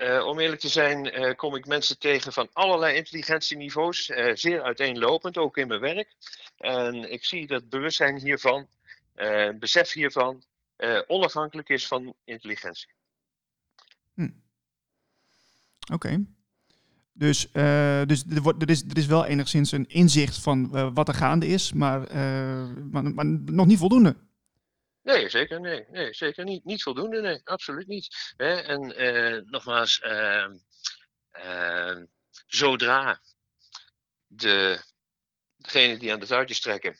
Uh, 0.00 0.26
om 0.26 0.38
eerlijk 0.38 0.60
te 0.60 0.68
zijn, 0.68 1.20
uh, 1.20 1.34
kom 1.34 1.54
ik 1.54 1.66
mensen 1.66 1.98
tegen 1.98 2.32
van 2.32 2.48
allerlei 2.52 2.96
intelligentieniveaus, 2.96 4.08
uh, 4.08 4.34
zeer 4.34 4.62
uiteenlopend, 4.62 5.38
ook 5.38 5.56
in 5.56 5.68
mijn 5.68 5.80
werk. 5.80 6.08
En 6.56 7.12
ik 7.12 7.24
zie 7.24 7.46
dat 7.46 7.68
bewustzijn 7.68 8.18
hiervan, 8.18 8.66
besef 9.58 9.92
hiervan, 9.92 10.42
onafhankelijk 11.06 11.68
is 11.68 11.86
van 11.86 12.14
intelligentie. 12.24 12.88
Hm. 14.14 14.30
Oké. 15.92 16.24
Dus, 17.12 17.52
dus 18.06 18.24
er, 18.30 18.42
wordt, 18.42 18.62
er, 18.62 18.70
is, 18.70 18.82
er 18.82 18.98
is 18.98 19.06
wel 19.06 19.24
enigszins 19.24 19.72
een 19.72 19.88
inzicht 19.88 20.38
van 20.38 20.70
wat 20.94 21.08
er 21.08 21.14
gaande 21.14 21.46
is, 21.46 21.72
maar, 21.72 22.00
maar, 22.90 23.14
maar, 23.14 23.26
nog 23.26 23.66
niet 23.66 23.78
voldoende. 23.78 24.16
Nee, 25.02 25.28
zeker, 25.28 25.60
nee, 25.60 25.84
nee, 25.90 26.14
zeker 26.14 26.44
niet. 26.44 26.64
Niet 26.64 26.82
voldoende, 26.82 27.20
nee, 27.20 27.40
absoluut 27.44 27.86
niet. 27.86 28.34
Hè? 28.36 28.54
En 28.54 29.44
nogmaals, 29.46 30.00
ehm, 30.00 30.56
ehm, 31.30 32.04
zodra 32.46 33.20
de, 34.26 34.82
degenen 35.56 35.98
die 35.98 36.12
aan 36.12 36.20
de 36.20 36.26
touwtjes 36.26 36.60
trekken 36.60 36.98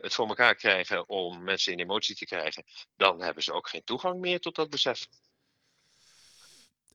het 0.00 0.14
voor 0.14 0.28
elkaar 0.28 0.54
krijgen 0.54 1.08
om 1.08 1.44
mensen 1.44 1.72
in 1.72 1.80
emotie 1.80 2.16
te 2.16 2.24
krijgen, 2.24 2.64
dan 2.96 3.22
hebben 3.22 3.42
ze 3.42 3.52
ook 3.52 3.68
geen 3.68 3.84
toegang 3.84 4.20
meer 4.20 4.40
tot 4.40 4.54
dat 4.54 4.70
besef. 4.70 5.06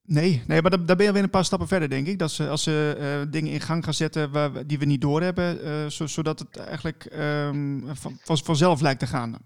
Nee, 0.01 0.43
nee 0.47 0.61
maar 0.61 0.85
daar 0.85 0.95
ben 0.95 1.05
je 1.05 1.11
weer 1.11 1.23
een 1.23 1.29
paar 1.29 1.45
stappen 1.45 1.67
verder, 1.67 1.89
denk 1.89 2.07
ik. 2.07 2.19
Dat 2.19 2.31
ze, 2.31 2.47
als 2.47 2.63
ze 2.63 2.95
uh, 2.99 3.31
dingen 3.31 3.51
in 3.51 3.61
gang 3.61 3.83
gaan 3.83 3.93
zetten 3.93 4.67
die 4.67 4.79
we 4.79 4.85
niet 4.85 5.01
doorhebben, 5.01 5.65
uh, 5.65 5.89
zo, 5.89 6.07
zodat 6.07 6.39
het 6.39 6.57
eigenlijk 6.57 7.05
um, 7.13 7.95
van, 7.95 8.19
vanzelf 8.23 8.81
lijkt 8.81 8.99
te 8.99 9.07
gaan. 9.07 9.37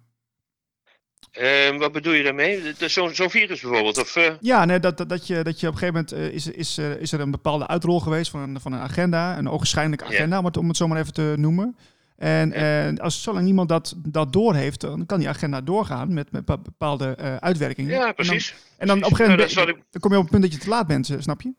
Uh, 1.41 1.77
wat 1.77 1.91
bedoel 1.91 2.13
je 2.13 2.23
daarmee? 2.23 2.73
Zo'n 2.77 3.15
zo 3.15 3.27
virus 3.27 3.61
bijvoorbeeld? 3.61 3.97
Of, 3.97 4.15
uh... 4.15 4.33
Ja, 4.39 4.65
nee, 4.65 4.79
dat, 4.79 4.97
dat, 4.97 5.09
dat, 5.09 5.27
je, 5.27 5.43
dat 5.43 5.59
je 5.59 5.67
op 5.67 5.73
een 5.73 5.79
gegeven 5.79 6.05
moment 6.09 6.33
is, 6.33 6.47
is, 6.47 6.77
is 6.77 7.11
er 7.11 7.19
een 7.19 7.31
bepaalde 7.31 7.67
uitrol 7.67 7.99
geweest 7.99 8.31
van 8.31 8.39
een, 8.41 8.61
van 8.61 8.73
een 8.73 8.79
agenda, 8.79 9.37
een 9.37 9.49
ogenschijnlijke 9.49 10.05
agenda, 10.05 10.39
yeah. 10.41 10.55
om 10.57 10.67
het 10.67 10.77
zo 10.77 10.87
maar 10.87 10.99
even 10.99 11.13
te 11.13 11.33
noemen. 11.37 11.77
En, 12.17 12.53
en 12.53 12.99
als 12.99 13.21
zolang 13.21 13.45
niemand 13.45 13.69
dat, 13.69 13.93
dat 13.97 14.33
doorheeft, 14.33 14.81
dan 14.81 15.05
kan 15.05 15.19
die 15.19 15.29
agenda 15.29 15.61
doorgaan 15.61 16.13
met, 16.13 16.31
met 16.31 16.45
bepaalde 16.45 17.15
uitwerkingen. 17.39 17.91
Ja, 17.91 18.11
precies. 18.11 18.49
En 18.49 18.57
dan, 18.57 18.77
en 18.77 18.87
dan 18.87 18.97
op 18.97 19.03
een 19.03 19.17
gegeven 19.17 19.37
moment 19.37 19.55
nou, 19.55 19.83
dan 19.91 20.01
kom 20.01 20.11
je 20.11 20.17
op 20.17 20.23
het 20.23 20.31
punt 20.31 20.43
dat 20.43 20.53
je 20.53 20.59
te 20.59 20.69
laat 20.69 20.87
bent, 20.87 21.09
eh, 21.09 21.15
snap 21.19 21.41
je? 21.41 21.53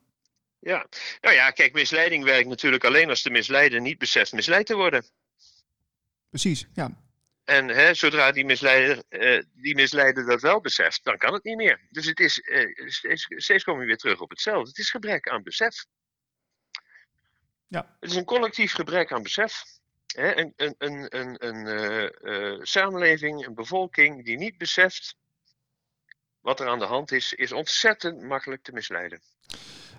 Ja, 0.59 0.85
nou 1.21 1.35
ja, 1.35 1.51
kijk, 1.51 1.73
misleiding 1.73 2.23
werkt 2.23 2.47
natuurlijk 2.47 2.83
alleen 2.83 3.09
als 3.09 3.21
de 3.23 3.29
misleider 3.29 3.81
niet 3.81 3.97
beseft 3.97 4.33
misleid 4.33 4.65
te 4.65 4.75
worden. 4.75 5.03
Precies, 6.29 6.67
ja. 6.73 7.03
En 7.45 7.67
hè, 7.67 7.93
zodra 7.93 8.31
die 8.31 8.45
misleider, 8.45 9.03
uh, 9.09 9.43
die 9.53 9.75
misleider 9.75 10.25
dat 10.25 10.41
wel 10.41 10.61
beseft, 10.61 11.03
dan 11.03 11.17
kan 11.17 11.33
het 11.33 11.43
niet 11.43 11.55
meer. 11.55 11.87
Dus 11.89 12.05
het 12.05 12.19
is, 12.19 12.37
uh, 12.39 12.89
steeds, 12.89 13.25
steeds 13.29 13.63
kom 13.63 13.79
je 13.79 13.85
weer 13.85 13.97
terug 13.97 14.19
op 14.19 14.29
hetzelfde. 14.29 14.69
Het 14.69 14.77
is 14.77 14.89
gebrek 14.89 15.29
aan 15.29 15.43
besef. 15.43 15.85
Ja. 17.67 17.97
Het 17.99 18.09
is 18.09 18.15
een 18.15 18.25
collectief 18.25 18.73
gebrek 18.73 19.11
aan 19.11 19.23
besef. 19.23 19.63
Hè, 20.05 20.37
een 20.37 20.53
een, 20.55 20.75
een, 20.77 21.17
een, 21.17 21.47
een 21.47 21.67
uh, 21.67 22.09
uh, 22.21 22.59
samenleving, 22.61 23.45
een 23.45 23.53
bevolking 23.53 24.25
die 24.25 24.37
niet 24.37 24.57
beseft 24.57 25.17
wat 26.39 26.59
er 26.59 26.67
aan 26.67 26.79
de 26.79 26.85
hand 26.85 27.11
is, 27.11 27.33
is 27.33 27.51
ontzettend 27.51 28.21
makkelijk 28.21 28.63
te 28.63 28.71
misleiden. 28.71 29.21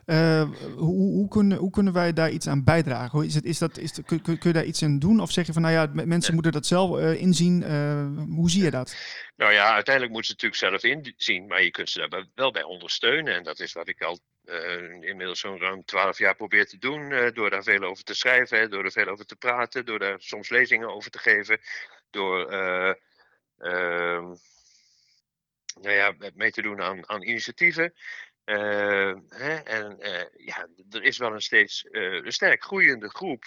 Uh, 0.06 0.50
hoe, 0.76 1.12
hoe, 1.12 1.28
kunnen, 1.28 1.58
hoe 1.58 1.70
kunnen 1.70 1.92
wij 1.92 2.12
daar 2.12 2.30
iets 2.30 2.46
aan 2.48 2.64
bijdragen? 2.64 3.24
Is 3.24 3.34
het, 3.34 3.44
is 3.44 3.58
dat, 3.58 3.78
is 3.78 3.92
kun, 4.04 4.22
kun, 4.22 4.38
je 4.40 4.52
daar 4.52 4.64
iets 4.64 4.82
aan 4.82 4.98
doen? 4.98 5.20
Of 5.20 5.30
zeg 5.30 5.46
je 5.46 5.52
van, 5.52 5.62
nou 5.62 5.74
ja, 5.74 6.04
mensen 6.04 6.34
moeten 6.34 6.52
dat 6.52 6.66
zelf 6.66 6.98
uh, 6.98 7.20
inzien? 7.20 7.62
Uh, 7.62 8.34
hoe 8.34 8.50
zie 8.50 8.62
je 8.62 8.70
dat? 8.70 8.96
Nou 9.36 9.52
ja, 9.52 9.74
uiteindelijk 9.74 10.14
moeten 10.14 10.36
ze 10.36 10.46
het 10.46 10.60
natuurlijk 10.60 10.82
zelf 10.82 11.02
inzien, 11.04 11.46
maar 11.46 11.62
je 11.62 11.70
kunt 11.70 11.90
ze 11.90 12.08
daar 12.08 12.26
wel 12.34 12.50
bij 12.50 12.62
ondersteunen. 12.62 13.34
En 13.34 13.42
dat 13.42 13.60
is 13.60 13.72
wat 13.72 13.88
ik 13.88 14.02
al 14.02 14.18
inmiddels 15.00 15.40
zo'n 15.40 15.60
ruim 15.60 15.84
twaalf 15.84 16.18
jaar 16.18 16.36
probeer 16.36 16.66
te 16.66 16.78
doen. 16.78 17.32
door 17.34 17.50
daar 17.50 17.62
veel 17.62 17.82
over 17.82 18.04
te 18.04 18.14
schrijven, 18.14 18.70
door 18.70 18.84
er 18.84 18.92
veel 18.92 19.08
over 19.08 19.26
te 19.26 19.36
praten, 19.36 19.84
door 19.84 19.98
daar 19.98 20.16
soms 20.18 20.48
lezingen 20.48 20.94
over 20.94 21.10
te 21.10 21.18
geven. 21.18 21.60
Door 22.10 22.50
ehm, 23.58 24.34
nou 25.80 25.94
ja, 25.94 26.14
mee 26.34 26.50
te 26.50 26.62
doen 26.62 26.82
aan, 26.82 27.08
aan 27.08 27.22
initiatieven. 27.22 27.92
Uh, 28.46 29.14
hè, 29.28 29.54
en 29.54 29.96
uh, 30.00 30.46
ja, 30.46 30.66
er 30.90 31.02
is 31.02 31.18
wel 31.18 31.32
een 31.32 31.42
steeds 31.42 31.84
een 31.90 32.32
sterk 32.32 32.62
groeiende 32.62 33.08
groep 33.08 33.44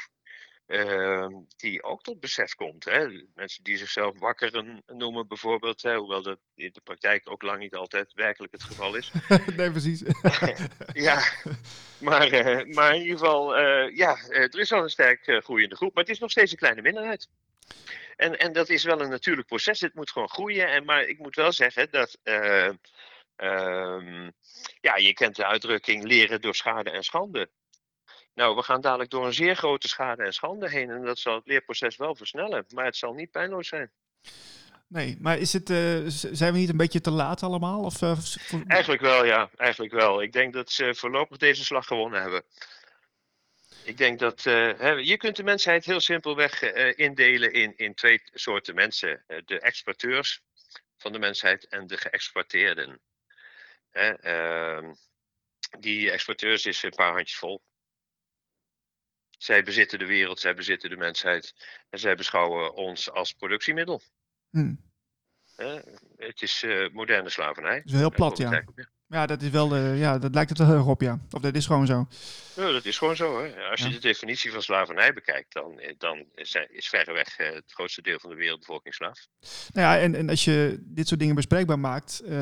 ehm, 0.66 1.32
die 1.58 1.84
ook 1.84 2.04
tot 2.04 2.20
besef 2.20 2.56
komt. 2.56 2.86
Hè. 2.86 3.08
Mensen 3.36 3.64
die 3.64 3.78
zichzelf 3.78 4.20
wakker 4.20 4.82
noemen 4.86 5.28
bijvoorbeeld, 5.28 5.82
hè, 5.82 5.96
hoewel 5.96 6.22
dat 6.22 6.40
in 6.56 6.70
de 6.74 6.82
praktijk 6.82 7.30
ook 7.32 7.42
lang 7.42 7.60
niet 7.60 7.76
altijd 7.76 8.14
werkelijk 8.14 8.52
het 8.52 8.64
geval 8.64 8.96
is. 8.96 9.12
nee, 9.58 9.72
precies. 9.72 10.04
ja, 10.94 11.24
maar, 11.98 12.30
maar 12.68 12.96
in 12.96 13.02
ieder 13.02 13.18
geval, 13.18 13.60
ja, 13.90 14.18
er 14.30 14.60
is 14.60 14.70
wel 14.70 14.84
een 14.84 14.90
sterk 14.90 15.40
groeiende 15.44 15.76
groep, 15.76 15.94
maar 15.94 16.04
het 16.04 16.14
is 16.14 16.20
nog 16.20 16.32
steeds 16.32 16.52
een 16.52 16.58
kleine 16.58 16.82
minderheid. 16.82 17.28
En, 18.16 18.40
en 18.40 18.54
dat 18.54 18.70
is 18.70 18.84
wel 18.84 19.02
een 19.02 19.10
natuurlijk 19.10 19.48
proces, 19.48 19.82
het 19.82 19.96
moet 19.96 20.12
gewoon 20.12 20.30
groeien. 20.30 20.68
En, 20.68 20.86
maar 20.86 21.04
ik 21.04 21.18
moet 21.20 21.36
wel 21.36 21.52
zeggen 21.52 21.88
dat 21.92 22.18
Um, 23.44 24.32
ja, 24.82 24.96
je 24.96 25.14
kent 25.14 25.36
de 25.36 25.46
uitdrukking 25.46 26.04
leren 26.04 26.42
door 26.42 26.56
schade 26.56 26.90
en 26.90 27.04
schande. 27.04 27.50
Nou, 28.34 28.56
we 28.56 28.64
gaan 28.64 28.82
dadelijk 28.82 29.10
door 29.10 29.26
een 29.26 29.34
zeer 29.34 29.56
grote 29.56 29.88
schade 29.88 30.24
en 30.24 30.34
schande 30.34 30.70
heen 30.70 30.90
en 30.90 31.06
dat 31.06 31.20
zal 31.20 31.36
het 31.36 31.48
leerproces 31.48 31.98
wel 31.98 32.16
versnellen, 32.16 32.66
maar 32.74 32.86
het 32.86 32.98
zal 32.98 33.14
niet 33.14 33.32
pijnloos 33.32 33.68
zijn. 33.68 33.92
Nee, 34.88 35.18
maar 35.20 35.38
is 35.38 35.54
het, 35.54 35.70
uh, 35.70 36.04
zijn 36.08 36.54
we 36.54 36.60
niet 36.60 36.70
een 36.70 36.78
beetje 36.78 37.02
te 37.02 37.12
laat 37.12 37.44
allemaal? 37.44 37.84
Of, 37.84 38.02
uh, 38.02 38.18
Eigenlijk 38.68 39.02
wel, 39.02 39.26
ja. 39.26 39.50
Eigenlijk 39.56 39.94
wel. 39.94 40.22
Ik 40.22 40.32
denk 40.32 40.54
dat 40.54 40.72
ze 40.72 40.96
voorlopig 40.96 41.38
deze 41.38 41.64
slag 41.66 41.86
gewonnen 41.86 42.22
hebben. 42.22 42.44
Ik 43.84 43.98
denk 43.98 44.20
dat 44.20 44.46
uh, 44.46 44.72
hè, 44.78 44.92
je 44.92 45.18
kunt 45.18 45.36
de 45.36 45.44
mensheid 45.44 45.86
heel 45.86 46.00
simpelweg 46.00 46.62
indelen 46.96 47.54
in, 47.54 47.74
in 47.78 47.94
twee 47.94 48.22
soorten 48.34 48.76
mensen. 48.76 49.24
de 49.46 49.60
exploiteurs 49.60 50.42
van 50.98 51.12
de 51.12 51.20
mensheid 51.20 51.68
en 51.68 51.88
de 51.88 51.98
geëxploiteerden. 51.98 53.00
Uh, 53.92 54.94
die 55.80 56.12
exporteurs 56.12 56.66
is 56.66 56.84
een 56.84 56.90
paar 56.90 57.14
handjes 57.14 57.38
vol. 57.38 57.62
Zij 59.38 59.64
bezitten 59.64 60.00
de 60.00 60.06
wereld, 60.06 60.40
zij 60.40 60.54
bezitten 60.56 60.90
de 60.90 60.98
mensheid 60.98 61.54
en 61.90 62.00
zij 62.00 62.16
beschouwen 62.16 62.74
ons 62.74 63.12
als 63.12 63.34
productiemiddel. 63.34 64.02
Hmm. 64.50 64.89
Het 66.18 66.42
is 66.42 66.64
uh, 66.64 66.90
moderne 66.94 67.30
slavernij. 67.30 67.76
Het 67.76 67.86
is 67.86 67.94
heel 67.94 68.12
plat, 68.12 68.38
ja. 68.38 68.64
Ja, 69.10 69.26
dat 69.26 69.42
is 69.42 69.50
wel 69.50 69.68
de, 69.68 69.94
ja, 69.98 70.18
dat 70.18 70.34
lijkt 70.34 70.50
het 70.50 70.58
wel 70.58 70.68
heel 70.68 70.78
erg 70.78 70.86
op, 70.86 71.02
ja. 71.02 71.20
Of 71.32 71.42
dat 71.42 71.56
is 71.56 71.66
gewoon 71.66 71.86
zo. 71.86 72.08
Ja, 72.56 72.72
dat 72.72 72.86
is 72.86 72.98
gewoon 72.98 73.16
zo. 73.16 73.44
Hè. 73.44 73.70
Als 73.72 73.80
je 73.80 73.88
ja. 73.88 73.94
de 73.94 74.00
definitie 74.00 74.52
van 74.52 74.62
slavernij 74.62 75.14
bekijkt, 75.14 75.54
dan, 75.54 75.80
eh, 75.80 75.94
dan 75.98 76.26
is, 76.36 76.88
verreweg 76.88 77.38
eh, 77.38 77.54
het 77.54 77.64
grootste 77.68 78.02
deel 78.02 78.20
van 78.20 78.30
de 78.30 78.36
wereldbevolking 78.36 78.94
slaaf. 78.94 79.28
Nou 79.74 79.88
ja, 79.88 80.00
en, 80.00 80.16
en 80.16 80.30
als 80.30 80.46
je 80.46 80.78
dit 80.82 81.08
soort 81.08 81.20
dingen 81.20 81.36
bespreekbaar 81.36 81.80
maakt, 81.80 82.22
uh, 82.26 82.40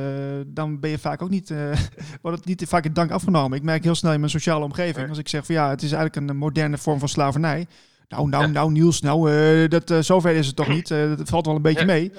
dan 0.47 0.79
ben 0.79 0.89
je 0.89 0.99
vaak 0.99 1.21
ook 1.21 1.29
niet, 1.29 1.49
uh, 1.49 1.77
wordt 2.21 2.37
het 2.37 2.45
niet 2.45 2.63
vaak 2.67 2.85
in 2.85 2.93
dank 2.93 3.11
afgenomen. 3.11 3.57
Ik 3.57 3.63
merk 3.63 3.83
heel 3.83 3.95
snel 3.95 4.13
in 4.13 4.19
mijn 4.19 4.31
sociale 4.31 4.63
omgeving, 4.63 5.03
ja. 5.03 5.09
als 5.09 5.17
ik 5.17 5.29
zeg 5.29 5.45
van 5.45 5.55
ja, 5.55 5.69
het 5.69 5.81
is 5.81 5.91
eigenlijk 5.91 6.29
een 6.29 6.37
moderne 6.37 6.77
vorm 6.77 6.99
van 6.99 7.09
slavernij. 7.09 7.67
Nou, 8.07 8.29
nou, 8.29 8.51
nou, 8.51 8.71
Niels, 8.71 9.01
nou, 9.01 9.67
dat, 9.67 10.05
zover 10.05 10.35
is 10.35 10.47
het 10.47 10.55
toch 10.55 10.67
niet. 10.77 10.87
dat 10.87 11.29
valt 11.29 11.45
wel 11.45 11.55
een 11.55 11.61
beetje 11.61 11.85
mee. 11.85 12.11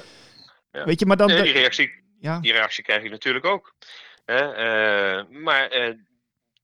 Weet 0.85 1.01
je, 1.01 1.07
maar 1.07 1.17
dan... 1.17 1.29
Die, 1.29 1.53
reactie, 1.53 1.91
die 2.41 2.53
reactie 2.53 2.85
krijg 2.85 3.03
ik 3.03 3.11
natuurlijk 3.11 3.45
ook. 3.45 3.75
Uh, 4.27 5.25
maar 5.29 5.77
uh, 5.77 5.95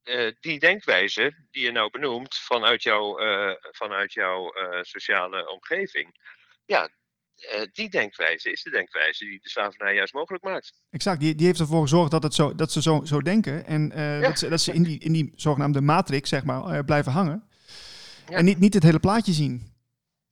uh, 0.05 0.33
die 0.41 0.59
denkwijze 0.59 1.47
die 1.51 1.65
je 1.65 1.71
nou 1.73 1.91
benoemt 1.91 2.35
vanuit, 2.35 2.83
jou, 2.83 3.23
vanuit 3.71 4.13
jouw 4.13 4.53
sociale 4.83 5.51
omgeving, 5.51 6.17
ja, 6.65 6.89
die 7.73 7.91
denkwijze 7.91 8.51
is 8.51 8.63
de 8.63 8.71
denkwijze 8.71 9.25
die 9.25 9.41
de 9.43 9.49
slavernij 9.49 9.95
juist 9.95 10.15
mogelijk 10.15 10.45
maakt. 10.45 10.73
Exact, 10.91 11.21
die, 11.21 11.35
die 11.35 11.47
heeft 11.47 11.61
ervoor 11.61 11.83
gezorgd 11.83 12.11
dat, 12.11 12.23
het 12.23 12.35
zo, 12.35 12.55
dat 12.55 12.73
ze 12.73 12.83
zo, 12.83 13.01
zo 13.05 13.21
denken 13.21 13.67
en 13.67 13.93
ja. 13.95 14.21
dat, 14.21 14.39
ze, 14.39 14.49
dat 14.49 14.61
ze 14.61 14.73
in 14.73 14.83
die, 14.83 14.99
in 14.99 15.13
die 15.13 15.33
zogenaamde 15.35 15.81
matrix 15.81 16.29
zeg 16.29 16.45
maar, 16.45 16.85
blijven 16.85 17.13
hangen 17.13 17.49
ja. 18.29 18.37
en 18.37 18.45
niet, 18.45 18.59
niet 18.59 18.75
het 18.75 18.83
hele 18.83 19.01
plaatje 19.01 19.33
zien. 19.33 19.73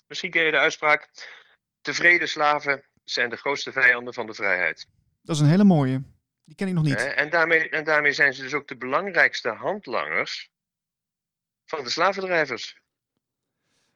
Misschien 0.07 0.31
ken 0.31 0.45
je 0.45 0.51
de 0.51 0.59
uitspraak, 0.59 1.11
tevreden 1.81 2.29
slaven 2.29 2.85
zijn 3.05 3.31
de 3.31 3.37
grootste 3.37 3.73
vijanden 3.73 4.15
van 4.15 4.27
de 4.27 4.35
vrijheid. 4.35 4.89
Dat 5.23 5.37
is 5.37 5.43
een 5.43 5.49
hele 5.49 5.65
mooie. 5.65 6.03
Die 6.45 6.55
ken 6.55 6.69
ik 6.69 6.75
nog 6.75 6.85
niet. 6.85 7.15
En 7.15 7.31
daarmee, 7.31 7.69
en 7.69 7.85
daarmee 7.85 8.13
zijn 8.13 8.35
ze 8.35 8.43
dus 8.43 8.55
ook 8.55 8.69
de 8.69 8.77
belangrijkste 8.77 9.49
handlangers 9.49 10.51
van 11.65 11.85
de 11.85 11.91
slavendrijvers. 11.91 12.82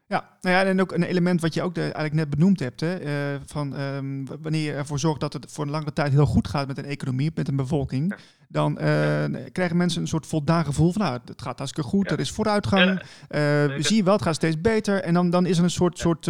Ja, 0.09 0.29
nou 0.41 0.57
ja, 0.57 0.65
en 0.65 0.81
ook 0.81 0.93
een 0.93 1.03
element 1.03 1.41
wat 1.41 1.55
je 1.55 1.63
ook 1.63 1.75
de, 1.75 1.81
eigenlijk 1.81 2.15
net 2.15 2.31
benoemd 2.31 2.61
hebt. 2.61 2.81
Hè, 2.81 3.01
uh, 3.01 3.41
van, 3.47 3.81
um, 3.81 4.27
wanneer 4.41 4.63
je 4.63 4.73
ervoor 4.73 4.99
zorgt 4.99 5.21
dat 5.21 5.33
het 5.33 5.47
voor 5.49 5.65
een 5.65 5.71
langere 5.71 5.93
tijd 5.93 6.13
heel 6.13 6.27
goed 6.27 6.49
gaat 6.49 6.67
met 6.67 6.79
een 6.79 6.85
economie, 6.85 7.31
met 7.35 7.49
een 7.49 7.57
bevolking, 7.57 8.11
ja. 8.11 8.17
dan 8.49 8.79
uh, 8.81 9.29
ja. 9.29 9.49
krijgen 9.53 9.77
mensen 9.77 10.01
een 10.01 10.09
soort 10.09 10.27
voldaan 10.27 10.65
gevoel 10.65 10.93
van, 10.93 11.03
nou, 11.03 11.19
het 11.25 11.43
gaat 11.43 11.59
hartstikke 11.59 11.91
goed, 11.91 12.09
ja. 12.09 12.15
er 12.15 12.21
is 12.21 12.31
vooruitgang, 12.31 12.91
uh, 12.91 12.99
we 13.29 13.77
zien 13.79 14.05
wel, 14.05 14.15
het 14.15 14.23
gaat 14.23 14.35
steeds 14.35 14.61
beter. 14.61 15.03
En 15.03 15.15
dan, 15.15 15.31
dan 15.31 15.47
is 15.47 15.59
er 15.59 15.65
een 15.65 15.71
soort, 15.71 15.99
soort 15.99 16.25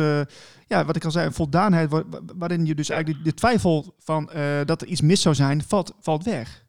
ja, 0.66 0.84
wat 0.84 0.96
ik 0.96 1.04
al 1.04 1.10
zei, 1.10 1.26
een 1.26 1.32
voldaanheid, 1.32 1.90
waarin 2.36 2.66
je 2.66 2.74
dus 2.74 2.88
eigenlijk 2.88 3.24
de, 3.24 3.30
de 3.30 3.36
twijfel 3.36 3.94
van 3.98 4.30
dat 4.64 4.82
er 4.82 4.88
iets 4.88 5.00
mis 5.00 5.20
zou 5.20 5.34
zijn, 5.34 5.62
valt, 5.62 5.94
valt 6.00 6.24
weg. 6.24 6.64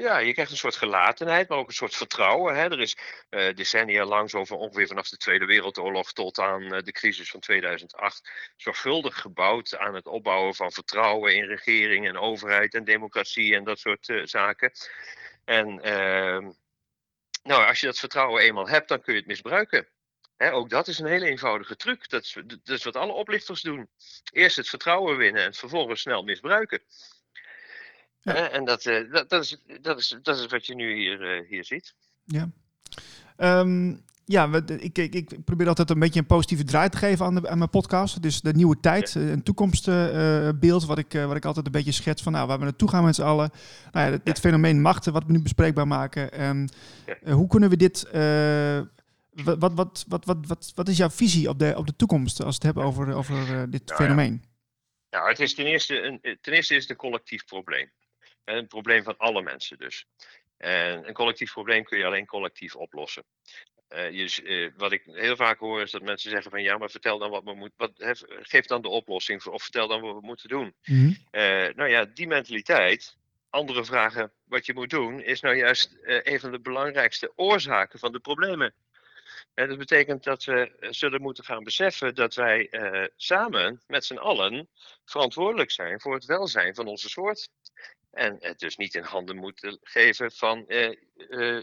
Ja, 0.00 0.18
je 0.18 0.32
krijgt 0.32 0.50
een 0.50 0.56
soort 0.56 0.76
gelatenheid, 0.76 1.48
maar 1.48 1.58
ook 1.58 1.68
een 1.68 1.74
soort 1.74 1.94
vertrouwen. 1.94 2.54
Hè. 2.54 2.70
Er 2.70 2.80
is 2.80 2.96
uh, 3.30 3.54
decennia 3.54 4.04
lang, 4.04 4.30
zo 4.30 4.44
van 4.44 4.56
ongeveer 4.56 4.86
vanaf 4.86 5.08
de 5.08 5.16
Tweede 5.16 5.44
Wereldoorlog 5.44 6.12
tot 6.12 6.38
aan 6.38 6.62
uh, 6.62 6.82
de 6.82 6.92
crisis 6.92 7.30
van 7.30 7.40
2008, 7.40 8.30
zorgvuldig 8.56 9.20
gebouwd 9.20 9.76
aan 9.76 9.94
het 9.94 10.06
opbouwen 10.06 10.54
van 10.54 10.72
vertrouwen 10.72 11.34
in 11.34 11.44
regering 11.44 12.08
en 12.08 12.18
overheid 12.18 12.74
en 12.74 12.84
democratie 12.84 13.54
en 13.54 13.64
dat 13.64 13.78
soort 13.78 14.08
uh, 14.08 14.26
zaken. 14.26 14.72
En 15.44 15.80
ehm, 15.80 16.50
Nou, 17.42 17.66
als 17.66 17.80
je 17.80 17.86
dat 17.86 17.98
vertrouwen 17.98 18.42
eenmaal 18.42 18.68
hebt, 18.68 18.88
dan 18.88 19.00
kun 19.00 19.12
je 19.12 19.18
het 19.18 19.28
misbruiken. 19.28 19.88
ook 20.38 20.70
dat 20.70 20.88
is 20.88 20.98
een 20.98 21.06
hele 21.06 21.26
eenvoudige 21.26 21.76
truc. 21.76 22.08
Dat 22.08 22.34
is 22.64 22.84
wat 22.84 22.96
alle 22.96 23.12
oplichters 23.12 23.62
doen. 23.62 23.88
Eerst 24.32 24.56
het 24.56 24.68
vertrouwen 24.68 25.16
winnen 25.16 25.44
en 25.44 25.54
vervolgens 25.54 26.00
snel 26.00 26.22
misbruiken. 26.22 26.82
En 28.22 28.64
dat, 28.64 28.82
dat, 28.82 29.28
dat, 29.28 29.44
is, 29.44 29.56
dat, 29.80 29.98
is, 29.98 30.16
dat 30.22 30.38
is 30.38 30.46
wat 30.46 30.66
je 30.66 30.74
nu 30.74 30.94
hier, 30.94 31.44
hier 31.48 31.64
ziet. 31.64 31.94
Ja. 32.24 32.50
Um, 33.36 34.04
ja, 34.30 34.50
ik, 34.78 34.98
ik, 34.98 35.14
ik, 35.14 35.44
probeer 35.44 35.68
altijd 35.68 35.90
een 35.90 35.98
beetje 35.98 36.20
een 36.20 36.26
positieve 36.26 36.64
draai 36.64 36.88
te 36.88 36.96
geven 36.96 37.26
aan, 37.26 37.34
de, 37.34 37.48
aan 37.48 37.58
mijn 37.58 37.70
podcast. 37.70 38.22
Dus 38.22 38.40
de 38.40 38.52
nieuwe 38.52 38.80
tijd, 38.80 39.12
ja. 39.12 39.20
een 39.20 39.42
toekomstbeeld, 39.42 40.82
uh, 40.82 40.88
wat, 40.88 40.98
ik, 40.98 41.14
uh, 41.14 41.26
wat 41.26 41.36
ik 41.36 41.44
altijd 41.44 41.66
een 41.66 41.72
beetje 41.72 41.92
schets 41.92 42.22
van 42.22 42.32
nou, 42.32 42.46
waar 42.46 42.58
we 42.58 42.64
naartoe 42.64 42.88
gaan 42.88 43.04
met 43.04 43.14
z'n 43.14 43.22
allen. 43.22 43.50
Nou 43.92 44.12
ja, 44.12 44.18
dit, 44.24 44.40
fenomeen 44.40 44.80
machten, 44.80 45.12
wat 45.12 45.24
we 45.26 45.32
nu 45.32 45.42
bespreekbaar 45.42 45.86
maken. 45.86 46.32
En 46.32 46.68
uh, 47.24 47.34
hoe 47.34 47.48
kunnen 47.48 47.70
we 47.70 47.76
dit... 47.76 48.08
Wat, 49.44 49.58
wat, 49.58 49.72
wat, 49.74 50.04
wat, 50.08 50.24
wat, 50.24 50.46
wat, 50.46 50.72
wat 50.74 50.88
is 50.88 50.96
jouw 50.96 51.10
visie 51.10 51.48
op 51.48 51.58
de, 51.58 51.74
op 51.76 51.86
de 51.86 51.96
toekomst 51.96 52.42
als 52.42 52.58
we 52.58 52.66
het 52.66 52.74
hebben 52.74 52.84
over, 52.84 53.14
over 53.14 53.70
dit 53.70 53.86
nou, 53.86 54.02
fenomeen? 54.02 54.42
Ja. 55.10 55.18
Nou, 55.18 55.28
het 55.28 55.40
is 55.40 55.54
ten 55.54 55.66
eerste, 55.66 56.02
een, 56.02 56.38
ten 56.40 56.52
eerste 56.52 56.74
is 56.74 56.82
het 56.82 56.90
een 56.90 56.96
collectief 56.96 57.44
probleem. 57.44 57.90
Een 58.50 58.66
probleem 58.66 59.02
van 59.02 59.16
alle 59.16 59.42
mensen 59.42 59.78
dus. 59.78 60.06
En 60.56 61.08
een 61.08 61.14
collectief 61.14 61.52
probleem 61.52 61.84
kun 61.84 61.98
je 61.98 62.04
alleen 62.04 62.26
collectief 62.26 62.76
oplossen. 62.76 63.24
Uh, 63.88 64.10
je, 64.10 64.42
uh, 64.42 64.70
wat 64.76 64.92
ik 64.92 65.02
heel 65.04 65.36
vaak 65.36 65.58
hoor 65.58 65.80
is 65.80 65.90
dat 65.90 66.02
mensen 66.02 66.30
zeggen 66.30 66.50
van 66.50 66.62
ja, 66.62 66.78
maar 66.78 66.90
vertel 66.90 67.18
dan 67.18 67.30
wat 67.30 67.44
we 67.44 67.54
moeten, 67.54 67.78
wat, 67.78 67.92
hef, 67.96 68.22
geef 68.26 68.66
dan 68.66 68.82
de 68.82 68.88
oplossing 68.88 69.42
voor, 69.42 69.52
of 69.52 69.62
vertel 69.62 69.88
dan 69.88 70.00
wat 70.00 70.14
we 70.14 70.26
moeten 70.26 70.48
doen. 70.48 70.74
Mm 70.84 70.96
-hmm. 70.96 71.16
uh, 71.30 71.74
nou 71.74 71.88
ja, 71.88 72.04
die 72.04 72.26
mentaliteit, 72.26 73.16
andere 73.50 73.84
vragen 73.84 74.32
wat 74.44 74.66
je 74.66 74.74
moet 74.74 74.90
doen, 74.90 75.22
is 75.22 75.40
nou 75.40 75.56
juist 75.56 75.98
een 76.02 76.40
van 76.40 76.50
de 76.50 76.60
belangrijkste 76.60 77.32
oorzaken 77.36 77.98
van 77.98 78.12
de 78.12 78.20
problemen. 78.20 78.74
En 79.54 79.68
dat 79.68 79.78
betekent 79.78 80.24
dat 80.24 80.44
we 80.44 80.72
zullen 80.90 81.22
moeten 81.22 81.44
gaan 81.44 81.64
beseffen 81.64 82.14
dat 82.14 82.34
wij 82.34 82.70
samen 83.16 83.80
met 83.86 84.04
z'n 84.04 84.16
allen 84.16 84.68
verantwoordelijk 85.04 85.70
zijn 85.70 86.00
voor 86.00 86.14
het 86.14 86.24
welzijn 86.24 86.74
van 86.74 86.86
onze 86.86 87.08
soort. 87.08 87.50
En 88.10 88.36
het 88.40 88.58
dus 88.58 88.76
niet 88.76 88.94
in 88.94 89.02
handen 89.02 89.36
moeten 89.36 89.78
geven 89.82 90.32
van 90.32 90.66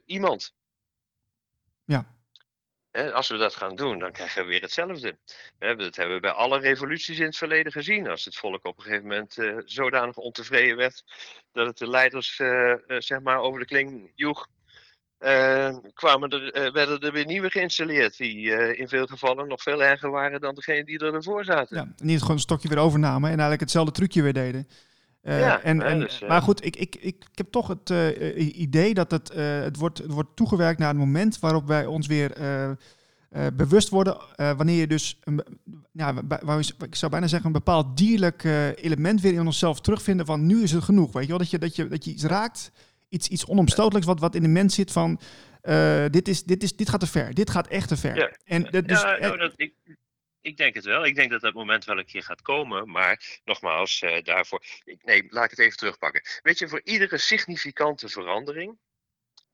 iemand. 0.05 0.53
Ja. 1.85 2.15
Als 3.13 3.27
we 3.29 3.37
dat 3.37 3.55
gaan 3.55 3.75
doen, 3.75 3.99
dan 3.99 4.11
krijgen 4.11 4.43
we 4.43 4.49
weer 4.49 4.61
hetzelfde. 4.61 5.17
Dat 5.59 5.95
hebben 5.95 6.15
we 6.15 6.21
bij 6.21 6.31
alle 6.31 6.59
revoluties 6.59 7.19
in 7.19 7.25
het 7.25 7.37
verleden 7.37 7.71
gezien. 7.71 8.07
Als 8.07 8.25
het 8.25 8.35
volk 8.35 8.65
op 8.65 8.77
een 8.77 8.83
gegeven 8.83 9.07
moment 9.07 9.37
uh, 9.37 9.57
zodanig 9.65 10.15
ontevreden 10.15 10.77
werd 10.77 11.03
dat 11.51 11.67
het 11.67 11.77
de 11.77 11.89
leiders 11.89 12.35
zeg 12.97 13.19
maar 13.21 13.39
over 13.39 13.59
de 13.59 13.65
kling 13.65 14.11
joeg, 14.15 14.47
kwamen 15.93 16.29
er, 16.29 16.71
werden 16.71 16.99
er 16.99 17.11
weer 17.11 17.25
nieuwe 17.25 17.49
geïnstalleerd. 17.49 18.17
Die 18.17 18.75
in 18.75 18.87
veel 18.87 19.05
gevallen 19.05 19.47
nog 19.47 19.61
veel 19.61 19.83
erger 19.83 20.09
waren 20.09 20.41
dan 20.41 20.55
degene 20.55 20.85
die 20.85 20.99
er 20.99 21.13
ervoor 21.13 21.45
zaten. 21.45 21.77
Ja, 21.77 21.93
niet 21.97 22.19
gewoon 22.19 22.35
een 22.35 22.41
stokje 22.41 22.69
weer 22.69 22.77
overnamen 22.77 23.23
en 23.23 23.29
eigenlijk 23.29 23.61
hetzelfde 23.61 23.91
trucje 23.91 24.21
weer 24.21 24.33
deden. 24.33 24.67
Uh, 25.27 25.39
ja, 25.39 25.61
en, 25.61 25.81
en, 25.81 25.99
dus, 25.99 26.21
uh, 26.21 26.29
maar 26.29 26.41
goed, 26.41 26.65
ik, 26.65 26.75
ik, 26.75 26.95
ik, 26.95 27.03
ik 27.31 27.37
heb 27.37 27.51
toch 27.51 27.67
het 27.67 27.89
uh, 27.89 28.57
idee 28.59 28.93
dat 28.93 29.11
het, 29.11 29.33
het, 29.33 29.77
wordt, 29.77 29.97
het 29.97 30.11
wordt 30.11 30.35
toegewerkt 30.35 30.79
naar 30.79 30.87
het 30.87 30.97
moment 30.97 31.39
waarop 31.39 31.67
wij 31.67 31.85
ons 31.85 32.07
weer 32.07 32.37
bewust 33.53 33.89
worden. 33.89 34.17
wanneer 34.35 34.79
je 34.79 34.87
dus, 34.87 35.19
een, 35.23 35.43
ja, 35.91 36.13
ik 36.79 36.95
zou 36.95 37.11
bijna 37.11 37.27
zeggen, 37.27 37.47
een 37.47 37.53
bepaald 37.53 37.97
dierlijk 37.97 38.43
element 38.75 39.21
weer 39.21 39.33
in 39.33 39.45
onszelf 39.45 39.81
terugvinden 39.81 40.25
van 40.25 40.45
nu 40.45 40.63
is 40.63 40.71
het 40.71 40.83
genoeg. 40.83 41.11
Weet 41.11 41.23
je 41.23 41.29
wel, 41.29 41.37
dat 41.37 41.49
je, 41.49 41.57
dat 41.57 41.75
je, 41.75 41.87
dat 41.87 42.05
je 42.05 42.11
iets 42.11 42.23
raakt, 42.23 42.71
iets, 43.09 43.27
iets 43.27 43.45
onomstotelijks 43.45 44.07
wat, 44.07 44.19
wat 44.19 44.35
in 44.35 44.41
de 44.41 44.47
mens 44.47 44.75
zit 44.75 44.91
van 44.91 45.19
dit, 46.09 46.27
is, 46.27 46.43
dit, 46.43 46.63
is, 46.63 46.75
dit 46.75 46.89
gaat 46.89 46.99
te 46.99 47.07
ver, 47.07 47.33
dit 47.33 47.49
gaat 47.49 47.67
echt 47.67 47.87
te 47.87 47.97
ver. 47.97 48.15
Ja, 48.15 48.31
en, 48.43 48.63
dat, 48.63 48.87
dus, 48.87 49.01
ja, 49.01 49.17
nou, 49.19 49.37
dat, 49.37 49.53
ik, 49.55 49.73
ik 50.41 50.57
denk 50.57 50.75
het 50.75 50.85
wel. 50.85 51.05
Ik 51.05 51.15
denk 51.15 51.31
dat 51.31 51.41
dat 51.41 51.53
moment 51.53 51.85
wel 51.85 51.97
een 51.97 52.05
keer 52.05 52.23
gaat 52.23 52.41
komen. 52.41 52.89
Maar 52.89 53.39
nogmaals, 53.45 54.01
uh, 54.01 54.23
daarvoor. 54.23 54.63
Nee, 55.03 55.25
laat 55.29 55.43
ik 55.43 55.49
het 55.49 55.59
even 55.59 55.77
terugpakken. 55.77 56.21
Weet 56.41 56.59
je, 56.59 56.67
voor 56.67 56.81
iedere 56.83 57.17
significante 57.17 58.09
verandering. 58.09 58.77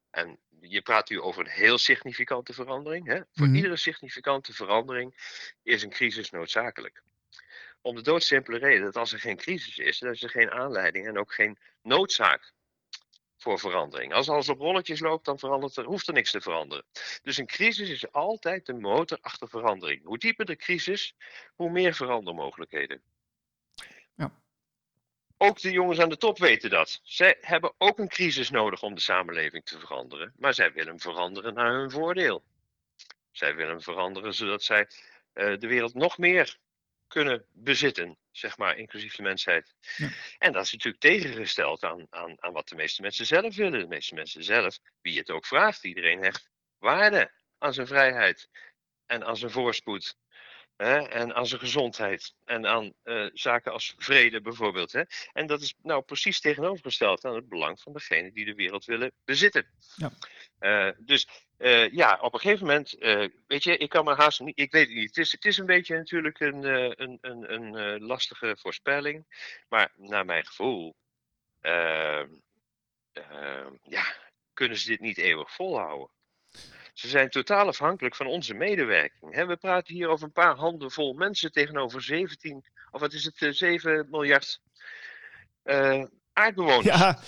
En 0.09 0.39
je 0.59 0.81
praat 0.81 1.09
nu 1.09 1.21
over 1.21 1.45
een 1.45 1.51
heel 1.51 1.77
significante 1.77 2.53
verandering. 2.53 3.07
Hè? 3.07 3.21
Voor 3.31 3.47
mm. 3.47 3.55
iedere 3.55 3.77
significante 3.77 4.53
verandering 4.53 5.15
is 5.63 5.83
een 5.83 5.89
crisis 5.89 6.29
noodzakelijk. 6.29 7.03
Om 7.81 7.95
de 7.95 8.01
doodsimpele 8.01 8.57
reden 8.57 8.83
dat 8.83 8.95
als 8.95 9.13
er 9.13 9.19
geen 9.19 9.37
crisis 9.37 9.77
is, 9.77 9.99
dan 9.99 10.11
is 10.11 10.23
er 10.23 10.29
geen 10.29 10.51
aanleiding 10.51 11.07
en 11.07 11.17
ook 11.17 11.33
geen 11.33 11.57
noodzaak 11.81 12.53
voor 13.43 13.59
verandering. 13.59 14.13
Als 14.13 14.29
alles 14.29 14.49
op 14.49 14.59
rolletjes 14.59 14.99
loopt, 14.99 15.25
dan 15.25 15.39
verandert 15.39 15.77
er, 15.77 15.85
hoeft 15.85 16.07
er 16.07 16.13
niks 16.13 16.31
te 16.31 16.41
veranderen. 16.41 16.85
Dus 17.23 17.37
een 17.37 17.45
crisis 17.45 17.89
is 17.89 18.11
altijd 18.11 18.65
de 18.65 18.73
motor 18.73 19.17
achter 19.21 19.49
verandering. 19.49 20.03
Hoe 20.03 20.17
dieper 20.17 20.45
de 20.45 20.55
crisis, 20.55 21.15
hoe 21.55 21.69
meer 21.69 21.93
verandermogelijkheden. 21.93 23.01
Ja. 24.15 24.31
Ook 25.37 25.61
de 25.61 25.71
jongens 25.71 25.99
aan 25.99 26.09
de 26.09 26.17
top 26.17 26.37
weten 26.39 26.69
dat. 26.69 26.99
Zij 27.03 27.37
hebben 27.41 27.73
ook 27.77 27.99
een 27.99 28.07
crisis 28.07 28.49
nodig 28.49 28.83
om 28.83 28.95
de 28.95 29.01
samenleving 29.01 29.65
te 29.65 29.79
veranderen. 29.79 30.33
Maar 30.37 30.53
zij 30.53 30.73
willen 30.73 30.99
veranderen 30.99 31.53
naar 31.53 31.73
hun 31.73 31.91
voordeel. 31.91 32.43
Zij 33.31 33.55
willen 33.55 33.81
veranderen 33.81 34.33
zodat 34.33 34.63
zij 34.63 34.87
uh, 35.33 35.57
de 35.57 35.67
wereld 35.67 35.93
nog 35.93 36.17
meer 36.17 36.57
kunnen 37.13 37.45
bezitten, 37.51 38.17
zeg 38.31 38.57
maar, 38.57 38.77
inclusief 38.77 39.15
de 39.15 39.21
mensheid. 39.23 39.75
Ja. 39.97 40.09
En 40.37 40.51
dat 40.51 40.63
is 40.63 40.71
natuurlijk 40.71 41.03
tegengesteld 41.03 41.83
aan, 41.83 42.07
aan, 42.09 42.35
aan 42.39 42.53
wat 42.53 42.67
de 42.67 42.75
meeste 42.75 43.01
mensen 43.01 43.25
zelf 43.25 43.55
willen. 43.55 43.79
De 43.79 43.87
meeste 43.87 44.15
mensen 44.15 44.43
zelf, 44.43 44.77
wie 45.01 45.17
het 45.17 45.29
ook 45.29 45.45
vraagt, 45.45 45.83
iedereen 45.83 46.23
hecht 46.23 46.49
waarde 46.77 47.31
aan 47.57 47.73
zijn 47.73 47.87
vrijheid 47.87 48.49
en 49.05 49.25
aan 49.25 49.37
zijn 49.37 49.51
voorspoed. 49.51 50.17
Hè, 50.75 51.07
en 51.07 51.35
aan 51.35 51.47
zijn 51.47 51.59
gezondheid 51.59 52.33
en 52.45 52.67
aan 52.67 52.93
uh, 53.03 53.29
zaken 53.33 53.71
als 53.71 53.93
vrede 53.97 54.41
bijvoorbeeld. 54.41 54.91
Hè. 54.91 55.01
En 55.33 55.47
dat 55.47 55.61
is 55.61 55.73
nou 55.81 56.01
precies 56.01 56.39
tegenovergesteld 56.39 57.25
aan 57.25 57.35
het 57.35 57.49
belang 57.49 57.81
van 57.81 57.93
degene 57.93 58.31
die 58.31 58.45
de 58.45 58.53
wereld 58.53 58.85
willen 58.85 59.11
bezitten. 59.25 59.67
Ja. 59.95 60.11
Uh, 60.59 60.93
dus 60.97 61.27
uh, 61.63 61.89
ja, 61.91 62.17
op 62.21 62.33
een 62.33 62.39
gegeven 62.39 62.65
moment, 62.65 62.95
weet 63.47 63.63
je, 63.63 63.77
ik 63.77 63.89
kan 63.89 64.05
me 64.05 64.15
haast 64.15 64.39
niet, 64.39 64.59
ik 64.59 64.71
weet 64.71 64.87
het 64.87 64.95
niet. 64.95 65.07
Het 65.07 65.17
is, 65.17 65.31
het 65.31 65.45
is 65.45 65.57
een 65.57 65.65
beetje 65.65 65.95
natuurlijk 65.95 66.39
een, 66.39 66.63
een, 67.01 67.17
een, 67.21 67.53
een 67.53 68.01
lastige 68.01 68.57
voorspelling. 68.59 69.25
Maar 69.69 69.91
naar 69.95 70.25
mijn 70.25 70.45
gevoel, 70.45 70.95
ehm, 71.61 72.27
ehm, 73.13 73.71
ja, 73.83 74.03
kunnen 74.53 74.77
ze 74.77 74.87
dit 74.87 74.99
niet 74.99 75.17
eeuwig 75.17 75.53
volhouden. 75.53 76.09
Ze 76.93 77.07
zijn 77.07 77.29
totaal 77.29 77.67
afhankelijk 77.67 78.15
van 78.15 78.27
onze 78.27 78.53
medewerking. 78.53 79.45
We 79.45 79.57
praten 79.57 79.93
hier 79.93 80.07
over 80.07 80.25
een 80.25 80.31
paar 80.31 80.55
handenvol 80.55 81.13
mensen 81.13 81.51
tegenover 81.51 82.01
17, 82.01 82.65
of 82.91 82.99
wat 82.99 83.13
is 83.13 83.23
het, 83.23 83.55
7 83.55 83.99
eh, 83.99 84.11
miljard 84.11 84.61
aardbewoners. 86.33 86.85
Ja, 86.85 87.19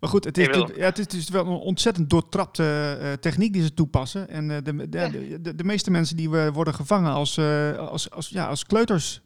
maar 0.00 0.10
goed, 0.10 0.24
het 0.24 0.38
is, 0.38 0.46
ja, 0.46 0.84
het 0.84 0.98
is, 0.98 1.18
is 1.18 1.28
wel 1.28 1.46
een 1.46 1.52
ontzettend 1.52 2.10
doortrapte 2.10 2.98
uh, 3.00 3.12
techniek 3.12 3.52
die 3.52 3.62
ze 3.62 3.74
toepassen. 3.74 4.28
En 4.28 4.50
uh, 4.50 4.56
de, 4.62 4.88
de, 4.88 5.54
de, 5.54 5.64
meeste 5.64 5.90
mensen 5.90 6.16
die 6.16 6.28
worden 6.28 6.74
gevangen 6.74 7.12
als, 7.12 7.38
als, 7.78 8.10
als, 8.10 8.28
ja, 8.28 8.46
als 8.46 8.66
kleuters. 8.66 9.20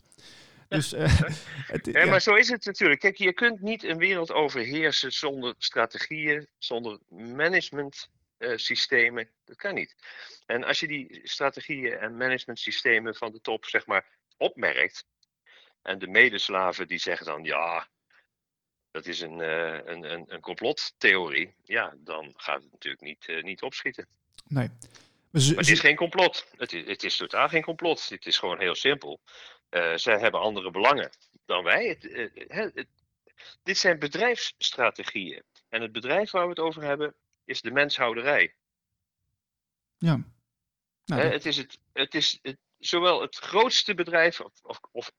Dus, 0.69 0.91
het, 1.75 1.89
ja, 1.93 2.07
maar 2.07 2.21
zo 2.21 2.35
is 2.35 2.49
het 2.49 2.65
natuurlijk. 2.65 3.01
Kijk, 3.01 3.17
je 3.17 3.33
kunt 3.33 3.61
niet 3.61 3.85
een 3.85 3.99
wereld 3.99 4.33
overheersen 4.33 5.13
zonder 5.13 5.55
strategieën, 5.59 6.49
zonder 6.59 6.99
management 7.09 8.09
systemen. 8.55 9.29
Dat 9.45 9.57
kan 9.57 9.75
niet. 9.75 9.97
En 10.47 10.65
als 10.65 10.81
je 10.81 10.87
die 10.87 11.21
strategieën 11.23 11.93
en 11.93 12.17
managementsystemen 12.17 13.15
van 13.15 13.33
de 13.33 13.41
top, 13.41 13.65
zeg 13.65 13.87
maar, 13.87 14.07
opmerkt. 14.37 15.05
En 15.83 15.99
de 15.99 16.07
medeslaven 16.07 16.89
die 16.89 16.99
zeggen 16.99 17.27
dan 17.27 17.45
ja, 17.45 17.89
dat 18.93 19.07
is 19.07 19.21
een, 19.21 19.39
uh, 19.39 19.75
een, 19.75 20.13
een, 20.13 20.25
een 20.27 20.41
complottheorie. 20.41 21.55
Ja, 21.65 21.95
dan 21.97 22.33
gaat 22.37 22.63
het 22.63 22.73
natuurlijk 22.73 23.03
niet, 23.03 23.29
uh, 23.29 23.43
niet 23.43 23.63
opschieten. 23.63 24.07
Nee. 24.49 24.69
Maar, 24.69 25.43
maar 25.43 25.57
het 25.57 25.69
is 25.69 25.81
geen 25.81 25.97
complot. 25.97 26.47
Het 26.57 26.73
is, 26.73 26.87
het 26.87 27.03
is 27.03 27.17
totaal 27.17 27.49
geen 27.49 27.63
complot. 27.63 28.09
Het 28.09 28.27
is 28.27 28.39
gewoon 28.39 28.61
heel 28.61 28.75
simpel. 28.75 29.21
Uh, 29.71 29.97
zij 29.97 30.19
hebben 30.19 30.41
andere 30.41 30.71
belangen 30.71 31.11
dan 31.47 31.65
wij. 31.65 31.87
Het, 31.87 32.33
het, 32.49 32.75
het, 32.75 32.87
dit 33.63 33.79
zijn 33.79 33.99
bedrijfsstrategieën. 33.99 35.43
En 35.69 35.83
het 35.83 35.93
bedrijf 35.93 36.31
waar 36.31 36.43
we 36.43 36.49
het 36.49 36.59
over 36.59 36.83
hebben, 36.83 37.15
is 37.45 37.61
de 37.61 37.71
menshouderij. 37.71 38.55
Ja. 39.99 40.25
Nou, 41.05 41.23
het 41.23 41.47
is, 41.47 41.57
het, 41.57 41.79
het 41.93 42.15
is 42.15 42.39
het, 42.43 42.59
zowel 42.85 43.21
het 43.21 43.37
grootste 43.37 43.95
bedrijf, 43.95 44.41
of, 44.41 44.53
of, 44.63 44.81
of, 44.93 45.13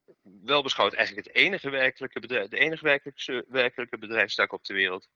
wel 0.44 0.64
beschouwd 0.64 0.94
eigenlijk 0.94 1.28
het 1.28 1.36
enige 1.36 1.70
werkelijke 1.70 2.20
bedrijf, 2.20 2.48
de 2.48 2.58
enige 2.58 2.84
werkelijke, 2.84 3.46
werkelijke 3.48 3.98
bedrijfstak 3.98 4.54
op 4.54 4.66
de 4.66 4.74
wereld, 4.74 5.08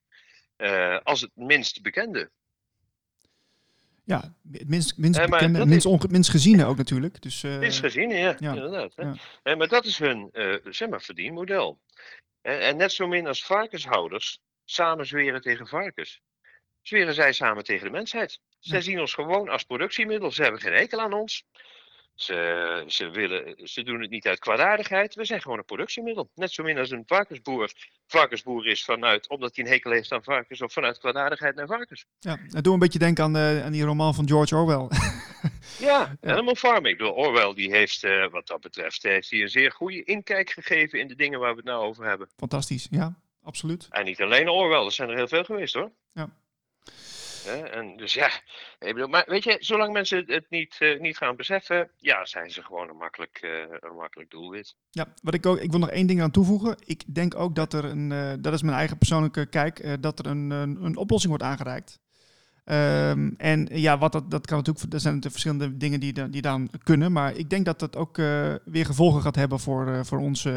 uh, 0.57 0.99
als 1.03 1.21
het 1.21 1.31
minst 1.33 1.81
bekende. 1.81 2.29
Ja, 4.03 4.33
het 4.51 4.67
minst, 4.69 4.97
minst 4.97 5.19
uh, 5.19 5.25
bekende, 5.25 5.65
minst, 5.65 5.85
is, 5.85 6.07
minst 6.07 6.29
geziene 6.29 6.65
ook 6.65 6.77
natuurlijk. 6.77 7.21
Dus, 7.21 7.43
uh, 7.43 7.57
minst 7.57 7.79
geziene, 7.79 8.15
ja, 8.15 8.35
ja. 8.39 8.53
inderdaad. 8.53 8.93
Ja. 9.43 9.55
maar 9.55 9.67
dat 9.67 9.85
is 9.85 9.97
hun 9.97 10.29
zeg 10.63 10.89
maar, 10.89 11.01
verdienmodel. 11.01 11.79
En, 12.41 12.61
en 12.61 12.77
net 12.77 12.91
zo 12.91 13.07
min 13.07 13.27
als 13.27 13.45
varkenshouders 13.45 14.39
samen 14.65 15.05
zweren 15.05 15.41
tegen 15.41 15.67
varkens 15.67 16.21
zweren 16.87 17.13
zij 17.13 17.33
samen 17.33 17.63
tegen 17.63 17.85
de 17.85 17.91
mensheid. 17.91 18.39
Zij 18.59 18.81
zien 18.81 18.99
ons 18.99 19.13
gewoon 19.13 19.49
als 19.49 19.63
productiemiddel. 19.63 20.31
Ze 20.31 20.41
hebben 20.41 20.61
geen 20.61 20.73
hekel 20.73 21.01
aan 21.01 21.13
ons. 21.13 21.45
Ze, 22.17 22.83
ze, 22.87 23.09
willen, 23.09 23.67
ze 23.67 23.83
doen 23.83 24.01
het 24.01 24.09
niet 24.09 24.27
uit 24.27 24.39
kwaadaardigheid. 24.39 25.15
We 25.15 25.25
zijn 25.25 25.41
gewoon 25.41 25.57
een 25.57 25.65
productiemiddel. 25.65 26.29
Net 26.35 26.51
zo 26.51 26.63
min 26.63 26.77
als 26.77 26.91
een 26.91 27.03
varkensboer. 27.05 27.71
Varkensboer 28.07 28.67
is 28.67 28.83
vanuit, 28.83 29.29
omdat 29.29 29.55
hij 29.55 29.65
een 29.65 29.71
hekel 29.71 29.91
heeft 29.91 30.11
aan 30.11 30.23
varkens, 30.23 30.61
of 30.61 30.73
vanuit 30.73 30.97
kwaadaardigheid 30.97 31.55
naar 31.55 31.67
varkens. 31.67 32.05
Ja, 32.19 32.39
dat 32.47 32.63
doe 32.63 32.73
een 32.73 32.79
beetje 32.79 32.99
denken 32.99 33.23
aan, 33.23 33.33
de, 33.33 33.61
aan 33.63 33.71
die 33.71 33.83
roman 33.83 34.15
van 34.15 34.27
George 34.27 34.55
Orwell. 34.55 34.87
ja, 35.89 36.17
Animal 36.21 36.55
Farming. 36.55 36.87
Ik 36.87 36.97
bedoel, 36.97 37.13
Orwell 37.13 37.53
die 37.53 37.71
heeft, 37.71 38.03
uh, 38.03 38.29
wat 38.29 38.47
dat 38.47 38.61
betreft, 38.61 39.03
heeft 39.03 39.29
hij 39.29 39.41
een 39.41 39.49
zeer 39.49 39.71
goede 39.71 40.03
inkijk 40.03 40.49
gegeven 40.49 40.99
in 40.99 41.07
de 41.07 41.15
dingen 41.15 41.39
waar 41.39 41.51
we 41.51 41.57
het 41.57 41.65
nou 41.65 41.85
over 41.85 42.05
hebben. 42.05 42.29
Fantastisch, 42.35 42.87
ja, 42.91 43.15
absoluut. 43.43 43.87
En 43.89 44.05
niet 44.05 44.21
alleen 44.21 44.49
Orwell, 44.49 44.85
er 44.85 44.91
zijn 44.91 45.09
er 45.09 45.15
heel 45.15 45.27
veel 45.27 45.43
geweest 45.43 45.73
hoor. 45.73 45.91
Ja. 46.13 46.29
En 47.47 47.97
dus 47.97 48.13
ja, 48.13 48.27
ik 48.79 48.93
bedoel, 48.93 49.07
maar 49.07 49.23
weet 49.27 49.43
je, 49.43 49.57
zolang 49.59 49.93
mensen 49.93 50.23
het 50.27 50.45
niet, 50.49 50.75
uh, 50.79 50.99
niet 50.99 51.17
gaan 51.17 51.35
beseffen, 51.35 51.89
ja, 51.97 52.25
zijn 52.25 52.51
ze 52.51 52.63
gewoon 52.63 52.89
een 52.89 52.97
makkelijk, 52.97 53.39
uh, 53.43 53.51
een 53.79 53.95
makkelijk 53.95 54.29
doelwit. 54.29 54.75
Ja, 54.89 55.13
wat 55.21 55.33
ik 55.33 55.45
ook, 55.45 55.57
ik 55.57 55.71
wil 55.71 55.79
nog 55.79 55.89
één 55.89 56.07
ding 56.07 56.21
aan 56.21 56.31
toevoegen. 56.31 56.75
Ik 56.85 57.15
denk 57.15 57.35
ook 57.35 57.55
dat 57.55 57.73
er 57.73 57.85
een, 57.85 58.11
uh, 58.11 58.33
dat 58.39 58.53
is 58.53 58.61
mijn 58.61 58.77
eigen 58.77 58.97
persoonlijke 58.97 59.45
kijk, 59.45 60.01
dat 60.01 60.19
er 60.19 60.25
een, 60.25 60.49
een, 60.49 60.83
een, 60.83 60.97
oplossing 60.97 61.29
wordt 61.29 61.47
aangereikt. 61.47 61.99
Um, 62.65 63.33
en 63.37 63.67
ja, 63.71 63.97
wat 63.97 64.11
dat, 64.11 64.31
dat 64.31 64.45
kan 64.47 64.57
natuurlijk, 64.57 64.93
er 64.93 64.99
zijn 64.99 65.13
natuurlijk 65.15 65.41
verschillende 65.41 65.77
dingen 65.77 65.99
die, 65.99 66.29
die 66.29 66.41
dan 66.41 66.69
kunnen, 66.83 67.11
maar 67.11 67.35
ik 67.35 67.49
denk 67.49 67.65
dat 67.65 67.79
dat 67.79 67.95
ook 67.95 68.17
weer 68.65 68.85
gevolgen 68.85 69.21
gaat 69.21 69.35
hebben 69.35 69.59
voor, 69.59 70.05
voor 70.05 70.19
onze, 70.19 70.51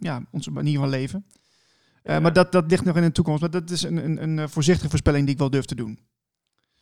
ja, 0.00 0.22
onze 0.30 0.50
manier 0.50 0.78
van 0.78 0.88
leven. 0.88 1.26
Ja. 2.06 2.20
Maar 2.20 2.32
dat, 2.32 2.52
dat 2.52 2.70
ligt 2.70 2.84
nog 2.84 2.96
in 2.96 3.02
de 3.02 3.12
toekomst. 3.12 3.40
Maar 3.40 3.50
dat 3.50 3.70
is 3.70 3.82
een, 3.82 3.96
een, 3.96 4.22
een 4.22 4.48
voorzichtige 4.48 4.88
voorspelling 4.88 5.24
die 5.24 5.34
ik 5.34 5.40
wel 5.40 5.50
durf 5.50 5.64
te 5.64 5.74
doen. 5.74 5.98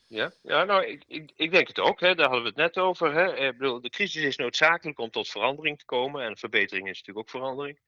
Ja, 0.07 0.33
ja 0.43 0.65
nou, 0.65 0.85
ik, 0.85 1.05
ik, 1.07 1.33
ik 1.37 1.51
denk 1.51 1.69
het 1.69 1.81
ook. 1.81 2.01
Hè. 2.01 2.15
Daar 2.15 2.27
hadden 2.27 2.43
we 2.43 2.49
het 2.49 2.75
net 2.75 2.79
over. 2.79 3.13
Hè. 3.15 3.37
Ik 3.37 3.59
bedoel, 3.59 3.81
de 3.81 3.91
crisis 3.91 4.23
is 4.23 4.37
noodzakelijk 4.37 4.99
om 4.99 5.11
tot 5.11 5.29
verandering 5.29 5.79
te 5.79 5.85
komen. 5.85 6.25
En 6.25 6.37
verbetering 6.37 6.89
is 6.89 6.99
natuurlijk 6.99 7.19
ook 7.19 7.41
verandering. 7.41 7.79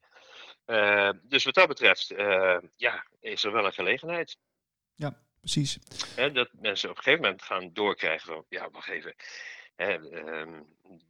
Uh, 0.66 1.10
dus 1.22 1.44
wat 1.44 1.54
dat 1.54 1.68
betreft, 1.68 2.12
uh, 2.12 2.58
ja, 2.76 3.06
is 3.20 3.44
er 3.44 3.52
wel 3.52 3.64
een 3.64 3.72
gelegenheid. 3.72 4.36
Ja, 4.94 5.22
precies. 5.40 5.78
Hè, 6.14 6.32
dat 6.32 6.48
mensen 6.52 6.90
op 6.90 6.96
een 6.96 7.02
gegeven 7.02 7.24
moment 7.24 7.42
gaan 7.42 7.72
doorkrijgen 7.72 8.26
van, 8.26 8.44
ja, 8.48 8.70
wacht 8.70 8.88
even. 8.88 9.14
Hè, 9.76 9.98
uh, 9.98 10.60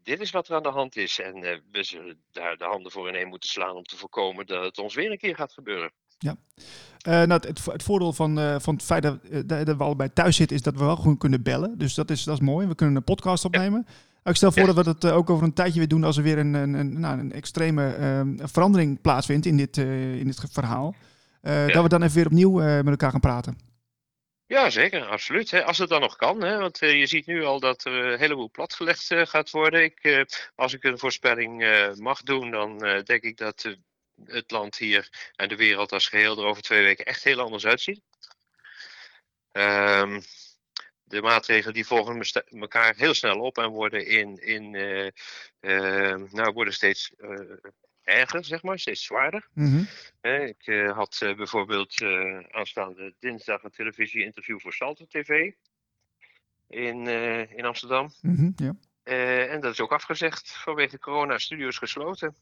dit 0.02 0.20
is 0.20 0.30
wat 0.30 0.48
er 0.48 0.54
aan 0.54 0.62
de 0.62 0.68
hand 0.68 0.96
is. 0.96 1.18
En 1.18 1.42
uh, 1.42 1.58
we 1.70 1.82
zullen 1.82 2.22
daar 2.32 2.56
de 2.56 2.64
handen 2.64 2.92
voor 2.92 3.08
ineen 3.08 3.28
moeten 3.28 3.48
slaan 3.48 3.76
om 3.76 3.84
te 3.84 3.96
voorkomen 3.96 4.46
dat 4.46 4.64
het 4.64 4.78
ons 4.78 4.94
weer 4.94 5.10
een 5.10 5.18
keer 5.18 5.36
gaat 5.36 5.52
gebeuren. 5.52 5.92
Ja. 6.18 6.36
Uh, 7.08 7.12
nou, 7.12 7.32
het, 7.46 7.64
het, 7.64 7.82
voordeel 7.82 8.12
van, 8.12 8.38
uh, 8.38 8.56
van 8.58 8.74
het 8.74 8.82
feit 8.82 9.02
dat, 9.02 9.18
uh, 9.30 9.40
dat, 9.46 9.76
we 9.76 9.84
allebei 9.84 10.12
thuis 10.12 10.36
zitten, 10.36 10.56
is 10.56 10.62
dat 10.62 10.74
we 10.74 10.84
wel 10.84 10.96
gewoon 10.96 11.18
kunnen 11.18 11.42
bellen. 11.42 11.78
Dus 11.78 11.94
dat 11.94 12.10
is, 12.10 12.24
dat 12.24 12.34
is 12.34 12.40
mooi. 12.40 12.66
We 12.66 12.74
kunnen 12.74 12.96
een 12.96 13.04
podcast 13.04 13.44
opnemen. 13.44 13.84
Ja. 13.86 14.30
Ik 14.30 14.36
stel 14.36 14.52
voor 14.52 14.66
ja. 14.66 14.72
dat 14.72 14.86
we 14.86 14.96
dat 14.98 15.12
ook 15.12 15.30
over 15.30 15.44
een 15.44 15.52
tijdje 15.52 15.78
weer 15.78 15.88
doen 15.88 16.04
als 16.04 16.16
er 16.16 16.22
weer 16.22 16.38
een, 16.38 16.54
een, 16.54 16.74
een, 16.74 17.00
nou, 17.00 17.18
een 17.18 17.32
extreme 17.32 17.94
ehm, 17.94 18.36
verandering 18.46 19.00
plaatsvindt 19.00 19.46
in 19.46 19.56
dit, 19.56 19.76
in 19.76 20.24
dit 20.24 20.40
verhaal. 20.50 20.94
Ja. 21.42 21.66
Dat 21.66 21.82
we 21.82 21.88
dan 21.88 22.02
even 22.02 22.14
weer 22.14 22.26
opnieuw 22.26 22.52
met 22.52 22.86
elkaar 22.86 23.10
gaan 23.10 23.20
praten. 23.20 23.56
Ja, 24.48 24.70
zeker, 24.70 25.04
absoluut. 25.04 25.50
Hè. 25.50 25.64
Als 25.64 25.78
het 25.78 25.88
dan 25.88 26.00
nog 26.00 26.16
kan, 26.16 26.42
hè, 26.42 26.58
want 26.58 26.82
uh, 26.82 26.98
je 26.98 27.06
ziet 27.06 27.26
nu 27.26 27.44
al 27.44 27.60
dat 27.60 27.84
er 27.84 27.92
een 27.92 28.18
heleboel 28.18 28.50
platgelegd 28.50 29.10
uh, 29.10 29.26
gaat 29.26 29.50
worden. 29.50 29.82
Ik, 29.82 29.98
uh, 30.02 30.22
als 30.54 30.74
ik 30.74 30.84
een 30.84 30.98
voorspelling 30.98 31.64
mag 31.94 32.22
doen, 32.22 32.50
dan 32.50 32.78
denk 33.04 33.22
ik 33.22 33.36
dat 33.36 33.76
het 34.24 34.50
land 34.50 34.76
hier 34.76 35.32
en 35.36 35.48
de 35.48 35.56
wereld 35.56 35.92
als 35.92 36.08
geheel 36.08 36.38
er 36.38 36.44
over 36.44 36.62
twee 36.62 36.82
weken 36.82 37.04
echt 37.04 37.24
heel 37.24 37.40
anders 37.40 37.66
uitziet. 37.66 38.00
Um, 39.52 40.22
de 41.04 41.22
maatregelen 41.22 41.74
die 41.74 41.86
volgen 41.86 42.22
elkaar 42.50 42.94
heel 42.96 43.14
snel 43.14 43.40
op 43.40 43.58
en 43.58 43.68
worden, 43.68 44.06
in, 44.06 44.36
in, 44.36 44.74
uh, 44.74 45.10
uh, 45.60 46.14
nou, 46.30 46.52
worden 46.52 46.74
steeds 46.74 47.12
uh, 47.18 47.56
erger, 48.02 48.44
zeg 48.44 48.62
maar, 48.62 48.78
steeds 48.78 49.04
zwaarder. 49.04 49.48
Mm 49.52 49.66
-hmm. 49.66 49.88
ik 50.30 50.90
had 50.94 51.18
bijvoorbeeld 51.36 52.02
aanstaande 52.50 53.14
dinsdag 53.18 53.62
een 53.62 53.70
televisie-interview 53.70 54.60
voor 54.60 54.72
Salto 54.72 55.04
TV 55.08 55.52
in, 56.68 57.06
in 57.56 57.64
Amsterdam. 57.64 58.12
Mm 58.20 58.36
-hmm, 58.36 58.52
ja. 58.56 58.74
en 59.46 59.60
dat 59.60 59.72
is 59.72 59.80
ook 59.80 59.92
afgezegd 59.92 60.50
vanwege 60.50 60.98
corona, 60.98 61.38
studio's 61.38 61.78
gesloten. 61.78 62.36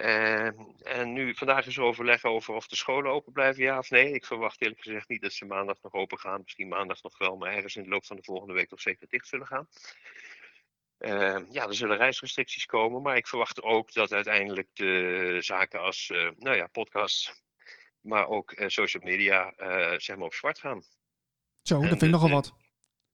Uh, 0.00 0.46
en 0.82 1.12
nu, 1.12 1.34
vandaag 1.34 1.66
is 1.66 1.76
er 1.76 1.82
overleg 1.82 2.24
over 2.24 2.54
of 2.54 2.66
de 2.66 2.76
scholen 2.76 3.12
open 3.12 3.32
blijven, 3.32 3.62
ja 3.62 3.78
of 3.78 3.90
nee. 3.90 4.12
Ik 4.12 4.26
verwacht 4.26 4.60
eerlijk 4.60 4.80
gezegd 4.80 5.08
niet 5.08 5.22
dat 5.22 5.32
ze 5.32 5.44
maandag 5.44 5.82
nog 5.82 5.92
open 5.92 6.18
gaan. 6.18 6.40
Misschien 6.42 6.68
maandag 6.68 7.02
nog 7.02 7.18
wel, 7.18 7.36
maar 7.36 7.52
ergens 7.52 7.76
in 7.76 7.82
de 7.82 7.88
loop 7.88 8.04
van 8.04 8.16
de 8.16 8.22
volgende 8.22 8.52
week 8.52 8.68
toch 8.68 8.80
zeker 8.80 9.08
dicht 9.08 9.26
zullen 9.26 9.46
gaan. 9.46 9.68
Uh, 10.98 11.38
ja, 11.50 11.66
er 11.66 11.74
zullen 11.74 11.96
reisrestricties 11.96 12.66
komen, 12.66 13.02
maar 13.02 13.16
ik 13.16 13.26
verwacht 13.26 13.62
ook 13.62 13.92
dat 13.92 14.12
uiteindelijk 14.12 14.68
de 14.72 15.36
zaken 15.40 15.80
als, 15.80 16.08
uh, 16.08 16.30
nou 16.38 16.56
ja, 16.56 16.66
podcasts, 16.66 17.42
maar 18.00 18.28
ook 18.28 18.54
social 18.66 19.02
media, 19.02 19.52
zeg 19.96 20.16
maar 20.16 20.26
op 20.26 20.34
zwart 20.34 20.58
gaan. 20.58 20.82
Zo, 21.62 21.80
dat 21.80 21.88
vind 21.88 22.02
ik 22.02 22.10
nogal 22.10 22.30
wat. 22.30 22.54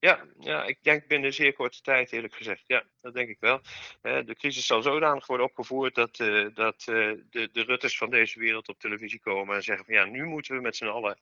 Ja, 0.05 0.25
ja, 0.38 0.64
ik 0.64 0.79
denk 0.83 1.07
binnen 1.07 1.35
zeer 1.35 1.53
korte 1.53 1.81
tijd, 1.81 2.12
eerlijk 2.12 2.35
gezegd. 2.35 2.62
Ja, 2.67 2.85
dat 3.01 3.14
denk 3.14 3.29
ik 3.29 3.37
wel. 3.40 3.61
de 4.03 4.35
crisis 4.38 4.67
zal 4.67 4.83
zodanig 4.83 5.27
worden 5.27 5.47
opgevoerd 5.47 5.95
dat, 5.95 6.19
uh, 6.19 6.47
dat 6.55 6.87
uh, 6.88 7.12
de, 7.31 7.49
de 7.53 7.62
Rutters 7.62 7.97
van 7.97 8.11
deze 8.11 8.38
wereld 8.38 8.69
op 8.69 8.79
televisie 8.79 9.21
komen 9.21 9.57
en 9.57 9.62
zeggen 9.62 9.85
van 9.85 9.95
ja, 9.95 10.05
nu 10.05 10.25
moeten 10.25 10.57
we 10.57 10.61
met 10.61 10.77
z'n 10.77 10.87
allen 10.87 11.19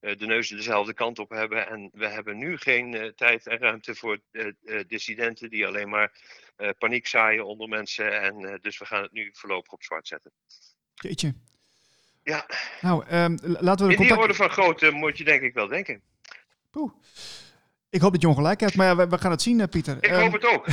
de 0.00 0.26
neus 0.26 0.48
dezelfde 0.48 0.94
kant 0.94 1.18
op 1.18 1.30
hebben. 1.30 1.68
En 1.68 1.90
we 1.92 2.06
hebben 2.06 2.38
nu 2.38 2.56
geen 2.56 3.12
tijd 3.16 3.46
en 3.46 3.58
ruimte 3.58 3.94
voor 3.94 4.18
dissidenten 4.86 5.50
die 5.50 5.66
alleen 5.66 5.88
maar 5.88 6.12
paniek 6.78 7.06
zaaien 7.06 7.46
onder 7.46 7.68
mensen. 7.68 8.20
En 8.20 8.58
dus 8.62 8.78
we 8.78 8.86
gaan 8.86 9.02
het 9.02 9.12
nu 9.12 9.30
voorlopig 9.32 9.72
op 9.72 9.82
zwart 9.82 10.06
zetten. 10.06 10.32
Jeetje. 10.94 11.34
Ja. 12.22 12.46
Nou, 12.80 13.04
um, 13.12 13.38
laten 13.42 13.86
we 13.86 13.96
de 13.96 14.02
In 14.02 14.08
die 14.08 14.18
orde 14.18 14.34
van 14.34 14.50
grootte 14.50 14.90
moet 14.90 15.18
je 15.18 15.24
denk 15.24 15.42
ik 15.42 15.54
wel 15.54 15.68
denken. 15.68 16.02
Poeh. 16.70 16.92
Ik 17.94 18.00
hoop 18.00 18.12
dat 18.12 18.20
je 18.20 18.28
ongelijk 18.28 18.60
hebt, 18.60 18.74
maar 18.74 18.86
ja, 18.86 18.96
we, 18.96 19.08
we 19.08 19.18
gaan 19.18 19.30
het 19.30 19.42
zien, 19.42 19.58
uh, 19.58 19.66
Pieter. 19.66 19.96
Ik 20.00 20.10
um, 20.10 20.20
hoop 20.20 20.32
het 20.32 20.46
ook. 20.46 20.66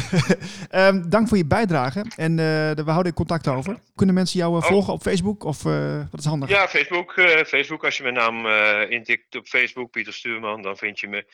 um, 0.71 1.09
dank 1.15 1.27
voor 1.27 1.37
je 1.37 1.45
bijdrage 1.45 2.05
en 2.15 2.31
uh, 2.31 2.71
we 2.71 2.91
houden 2.91 3.13
contact 3.13 3.47
over. 3.47 3.79
Kunnen 3.95 4.15
mensen 4.15 4.39
jou 4.39 4.51
uh, 4.51 4.63
oh. 4.63 4.67
volgen 4.69 4.93
op 4.93 5.01
Facebook 5.01 5.43
of 5.43 5.63
wat 6.11 6.19
is 6.19 6.25
handig? 6.25 6.49
Ja, 6.49 6.67
Facebook. 6.67 7.13
Facebook, 7.47 7.85
als 7.85 7.97
je 7.97 8.03
mijn 8.03 8.15
naam 8.15 8.45
intikt 8.89 9.35
op 9.35 9.47
Facebook, 9.47 9.91
Pieter 9.91 10.13
Stuurman, 10.13 10.61
dan 10.61 10.77
vind 10.77 10.99
je 10.99 11.07
me. 11.07 11.25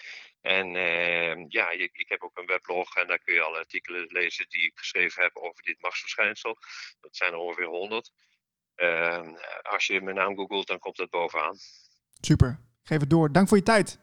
En 0.41 0.75
ehm, 0.75 1.45
ja, 1.47 1.69
ik, 1.71 1.89
ik, 1.93 2.09
heb 2.09 2.23
ook 2.23 2.37
een 2.37 2.45
weblog 2.45 2.95
en 2.95 3.07
daar 3.07 3.19
kun 3.19 3.33
je 3.33 3.41
alle 3.41 3.57
artikelen 3.57 4.05
lezen 4.09 4.45
die 4.49 4.65
ik 4.65 4.73
geschreven 4.75 5.23
heb 5.23 5.35
over 5.35 5.63
dit 5.63 5.81
machtsverschijnsel. 5.81 6.57
Dat 7.01 7.15
zijn 7.15 7.31
er 7.31 7.37
ongeveer 7.37 7.65
100. 7.65 8.11
als 9.61 9.85
je 9.85 10.01
mijn 10.01 10.15
naam 10.15 10.35
googelt, 10.35 10.67
dan 10.67 10.79
komt 10.79 10.97
dat 10.97 11.09
bovenaan. 11.09 11.57
Super. 12.21 12.59
Geef 12.83 12.99
het 12.99 13.09
door. 13.09 13.31
Dank 13.31 13.47
voor 13.47 13.57
je 13.57 13.63
tijd. 13.63 13.99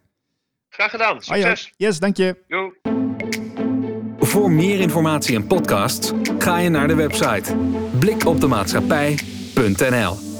Graag 0.75 0.91
gedaan. 0.91 1.23
Succes. 1.23 1.45
Ah, 1.45 1.57
ja. 1.77 1.87
Yes, 1.87 1.99
dank 1.99 2.17
je. 2.17 2.37
Yo. 2.49 2.73
Voor 4.19 4.51
meer 4.51 4.81
informatie 4.81 5.35
en 5.35 5.47
podcasts 5.47 6.13
ga 6.39 6.59
je 6.59 6.69
naar 6.69 6.89
de 6.89 6.95
website 6.95 7.57
blikopdemaatschappij.nl 7.99 10.34